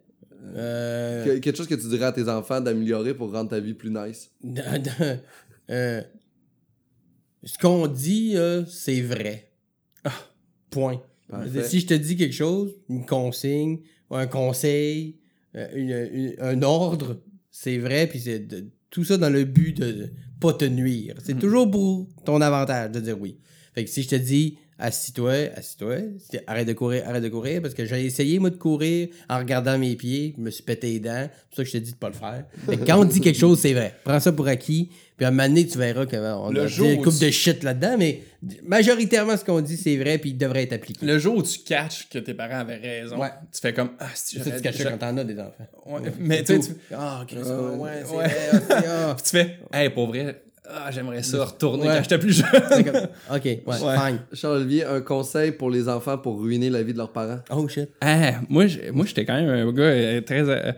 [0.54, 3.90] Que- quelque chose que tu dirais à tes enfants d'améliorer pour rendre ta vie plus
[3.90, 4.30] nice?
[7.44, 8.36] ce qu'on dit,
[8.68, 9.50] c'est vrai.
[10.04, 10.10] Ah,
[10.70, 11.00] point.
[11.28, 11.64] Parfait.
[11.64, 15.18] Si je te dis quelque chose, une consigne, un conseil,
[15.54, 18.46] une- une- un ordre, c'est vrai, puis c'est
[18.90, 21.14] tout ça dans le but de, pas te nuire.
[21.24, 23.38] C'est toujours pour ton avantage de dire oui.
[23.74, 27.62] Fait que si je te dis assis-toi, assis-toi, si- arrête de courir, arrête de courir,
[27.62, 30.92] parce que j'ai essayé moi de courir en regardant mes pieds, je me suis pété
[30.94, 32.44] les dents, c'est pour ça que je te dis de pas le faire.
[32.66, 33.94] Fait que quand on dit quelque chose, c'est vrai.
[34.04, 36.16] Prends ça pour acquis, puis à un moment donné, tu verras qu'on
[36.56, 38.22] a une tu- de shit là-dedans, mais
[38.64, 41.04] majoritairement ce qu'on dit, c'est vrai, puis il devrait être appliqué.
[41.06, 43.28] Le jour où tu catches que tes parents avaient raison, Ouais.
[43.52, 45.66] tu fais comme, ah, si tu caches quand t'en as des enfants.
[45.86, 48.28] Ouais, mais tu sais, tu- Ah, Chris, Euh, ouais, c'est ouais.
[48.28, 49.14] vrai, ah.
[49.16, 51.96] Puis tu fais, hey, pour vrai, ah, j'aimerais ça retourner Ouais.
[51.96, 52.50] quand j'étais plus jeune.
[52.84, 54.20] Comme- Ok, ouais, fine.
[54.32, 57.40] Charles-Olivier, un conseil pour les enfants pour ruiner la vie de leurs parents?
[57.50, 57.90] Oh shit.
[58.00, 60.48] Ah, moi, j'ai- moi, j'étais quand même un gars euh, très.
[60.48, 60.72] euh,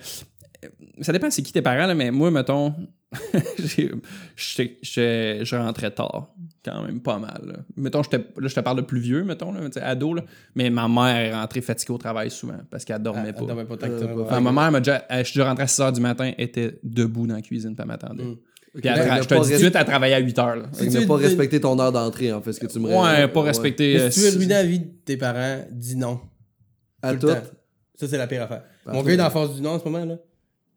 [1.01, 2.75] ça dépend c'est qui tes parents, là, mais moi, mettons,
[3.59, 6.29] je rentrais tard.
[6.65, 7.43] quand même pas mal.
[7.45, 7.55] Là.
[7.77, 10.23] Mettons, je te, là, je te parle de plus vieux, mettons, là, ado, là,
[10.55, 13.41] mais ma mère est rentrée fatiguée au travail souvent parce qu'elle dormait Elle- pas.
[13.43, 14.23] elle dormait pas tant que Euh, ça, pas ouais.
[14.23, 15.05] Enfin, ma mère m'a déjà.
[15.11, 17.75] Je suis déjà rentré à 6 h du matin, elle était debout dans la cuisine,
[17.75, 18.25] puis elle m'attendait.
[18.25, 18.37] Mm.
[18.75, 20.37] Puis elle Elle tra- n'a je te dis tout de suite, elle travaillait à 8
[20.37, 20.55] h.
[20.59, 20.67] Là.
[20.81, 23.29] Il tu n'a pas respecté ton heure d'entrée, en fait, ce que tu me Ouais,
[23.29, 23.95] pas respecté.
[23.95, 26.21] Mais euh, si tu veux si- ruiner la vie de tes parents, dis non.
[27.03, 27.29] À Tout.
[27.29, 28.63] Ça, c'est la pire affaire.
[28.87, 30.17] Mon gars est dans la phase du non en ce moment, là.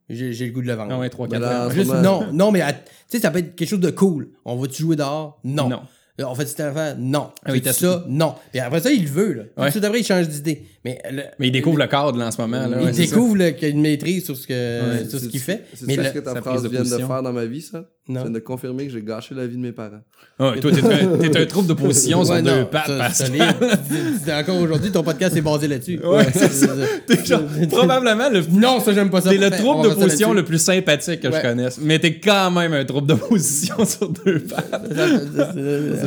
[0.09, 0.93] J'ai j'ai le goût de le vendre.
[0.93, 3.39] Ah ouais, 3 4 Ben là, Juste, non, non, mais à- tu sais, ça peut
[3.39, 4.29] être quelque chose de cool.
[4.45, 5.39] On va-tu jouer dehors?
[5.43, 5.67] Non.
[5.67, 5.81] Non.
[6.19, 6.95] Euh, On fait cet enfant?
[6.97, 7.29] Non.
[7.45, 8.03] Ah oui, t'as- ça?
[8.07, 8.33] Non.
[8.51, 9.43] Puis après ça, il le veut, là.
[9.55, 9.71] Puis Ouais.
[9.71, 10.63] Tout d'après, il change d'idée.
[10.83, 12.65] Mais, le- Mais il découvre le cadre là, en ce moment.
[12.65, 13.15] Là, il ouais, c'est ça.
[13.15, 15.63] découvre qu'il y a une maîtrise sur ce, que, Ouais, sur ce C'est- qu'il fait.
[15.73, 17.85] C'est Mais ça le- ce que ta phrase vient de faire dans ma vie, ça?
[18.09, 18.21] Non.
[18.25, 19.99] C'est de confirmer que j'ai gâché la vie de mes parents.
[20.39, 22.87] Ah toi, t'es un, t'es un trouble de position sur Ouais, deux pattes.
[22.87, 23.55] ça, parce c'est que- solide.
[23.89, 25.99] C'est- c'est encore aujourd'hui, ton podcast est basé là-dessus.
[26.05, 26.67] Ouais, c'est ça.
[27.05, 29.29] T'es genre, probablement le, Non, ça, j'aime pas ça.
[29.29, 31.79] t'es le trouble de ça position le plus sympathique que je connaisse.
[31.81, 34.87] Mais t'es quand même un trouble de position sur deux pattes.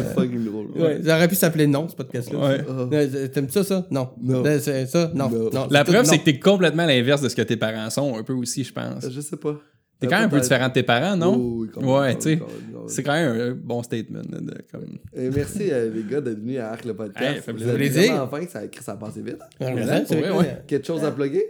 [0.02, 0.66] C'est fucking drôle.
[0.76, 2.38] Ouais, ça aurait pu s'appeler non, ce podcast-là.
[2.38, 2.64] Ouais.
[2.68, 3.86] Euh, T'aimes ça, ça?
[3.90, 4.10] Non.
[4.22, 4.44] Non.
[4.44, 5.10] Euh, c'est Ça?
[5.14, 5.30] Non.
[5.30, 5.50] Non.
[5.52, 5.68] non.
[5.70, 8.32] La preuve, c'est que t'es complètement l'inverse de ce que tes parents sont, un peu
[8.32, 9.08] aussi, je pense.
[9.08, 9.56] Je sais pas.
[10.00, 11.36] T'es quand même un peu différent de tes parents, non?
[11.38, 12.38] Oh, oui, Ouais, tu sais.
[12.86, 14.22] C'est quand même un bon statement.
[14.22, 14.98] de, comme...
[15.14, 17.22] Et merci euh, les gars d'être venus à Arc le podcast.
[17.22, 18.26] Hey, ça fait plaisir.
[18.26, 19.36] vraiment que ça, a passé vite.
[19.60, 20.62] Ouais, ouais.
[20.66, 21.44] Quelque chose à plugger?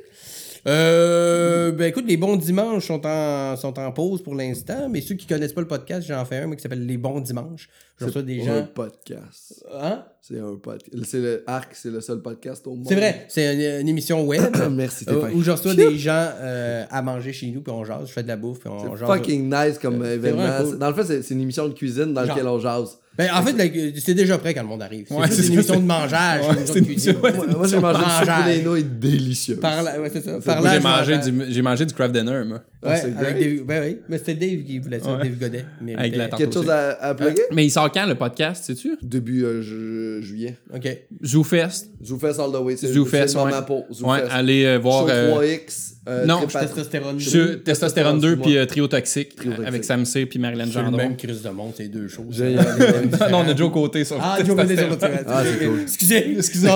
[0.67, 5.15] Euh, ben écoute, les bons dimanches sont en, sont en pause pour l'instant, mais ceux
[5.15, 7.69] qui connaissent pas le podcast, j'en fais un moi, qui s'appelle Les bons dimanches.
[7.99, 8.67] Je reçois des un gens.
[8.75, 9.65] podcast.
[9.75, 10.05] Hein?
[10.23, 11.05] C'est un podcast.
[11.05, 12.87] C'est le Arc, c'est le seul podcast au monde.
[12.89, 16.85] C'est vrai, c'est une, une émission web Merci, euh, où je reçois des gens euh,
[16.91, 19.01] à manger chez nous, puis on jase, je fais de la bouffe, puis on C'est
[19.01, 19.09] jase.
[19.09, 20.47] fucking nice comme C'est événement.
[20.59, 20.71] cool.
[20.73, 22.29] C'est- Dans le fait, c'est c'est une émission de cuisine dans Genre.
[22.37, 22.99] laquelle on jase.
[23.19, 25.05] Ben, en fait, la- c'est déjà prêt quand le monde arrive.
[25.09, 27.99] C'est Ouais, une émission de mangeage, Ouais, une émission une émission- Moi, moi, j'ai mangé
[27.99, 28.55] du Mangeage.
[28.55, 29.57] soupe poulet délicieux.
[29.57, 30.39] Par là, ouais, c'est ça.
[30.41, 32.63] Par là, j'ai mangé, du, j'ai mangé du craft dinner, moi.
[32.83, 33.39] Ah, Ouais, c'est avec.
[33.59, 35.25] Dave, ben oui, mais c'était Dave qui voulait ça, Ouais.
[35.25, 35.65] Dave Godet.
[35.83, 37.43] Mais Avec la Quelque chose à, à plugger?
[37.53, 38.97] Mais il sort quand le podcast, sais-tu?
[39.03, 40.57] Début euh, ju- juillet.
[40.75, 40.89] Ok.
[41.23, 41.91] ZooFest.
[42.03, 42.77] ZooFest all the way.
[42.77, 43.51] C'est ZooFest, c'est ouais.
[43.67, 44.29] pour Ouais, ZooFest.
[44.31, 45.03] allez euh, voir.
[45.07, 45.95] Show euh, 3X.
[46.09, 47.21] Euh, non, à- Testostérone.
[47.21, 48.47] sur Testostérone 2 excuse-moi.
[48.47, 50.97] puis euh, Trio Toxique Trio euh, avec Sam C puis Marilyn C'est le Gendron.
[50.97, 52.43] même crise de monde, c'est deux choses.
[53.31, 55.07] Non, on a Joe Côté sur Ah, Joe Godet sur l'autre.
[55.27, 55.81] Ah, c'est cool.
[55.83, 56.69] Excusez, excusez.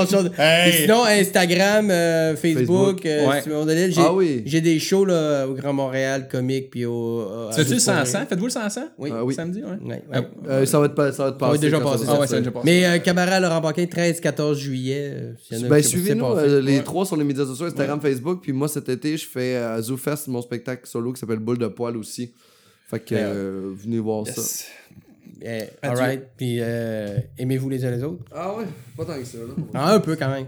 [0.83, 3.07] Sinon, Instagram, euh, Facebook, Facebook.
[3.07, 3.43] euh, Ouais.
[3.43, 3.93] Simon Delille.
[3.93, 4.43] J'ai, Ah oui.
[4.47, 7.21] j'ai des shows là, au Grand Montréal, comique, puis au.
[7.51, 8.27] à Fais-tu le Juste pour 100 rire.
[8.29, 8.61] Faites-vous le 100
[8.99, 9.11] Oui.
[9.13, 9.35] Ah oui.
[9.35, 10.03] Samedi, ouais.
[10.13, 11.55] Ah, ça va te, pa- ça va te Ça va passer.
[11.57, 12.05] être déjà quand passé.
[12.05, 12.39] va Ah ouais, ça a sortir.
[12.39, 12.65] déjà passé.
[12.93, 15.35] Mais Cabaret Laurent Paquin, 13-14 juillet.
[15.69, 16.27] Ben, suivez-nous
[16.63, 18.41] les trois sur les médias sociaux, Instagram, Facebook.
[18.43, 21.69] Puis moi, cet été, je fais à ZooFest mon spectacle solo qui s'appelle Boule de
[21.69, 22.33] poil aussi.
[22.89, 24.43] Fait que euh, venez voir ça.
[25.41, 25.71] Yes.
[25.83, 26.29] Alright.
[26.37, 28.25] Puis euh, aimez-vous les uns les autres?
[28.33, 28.65] Ah ouais,
[28.97, 29.39] pas tant que ça.
[29.39, 29.55] Là.
[29.75, 30.47] Ah, un peu quand même.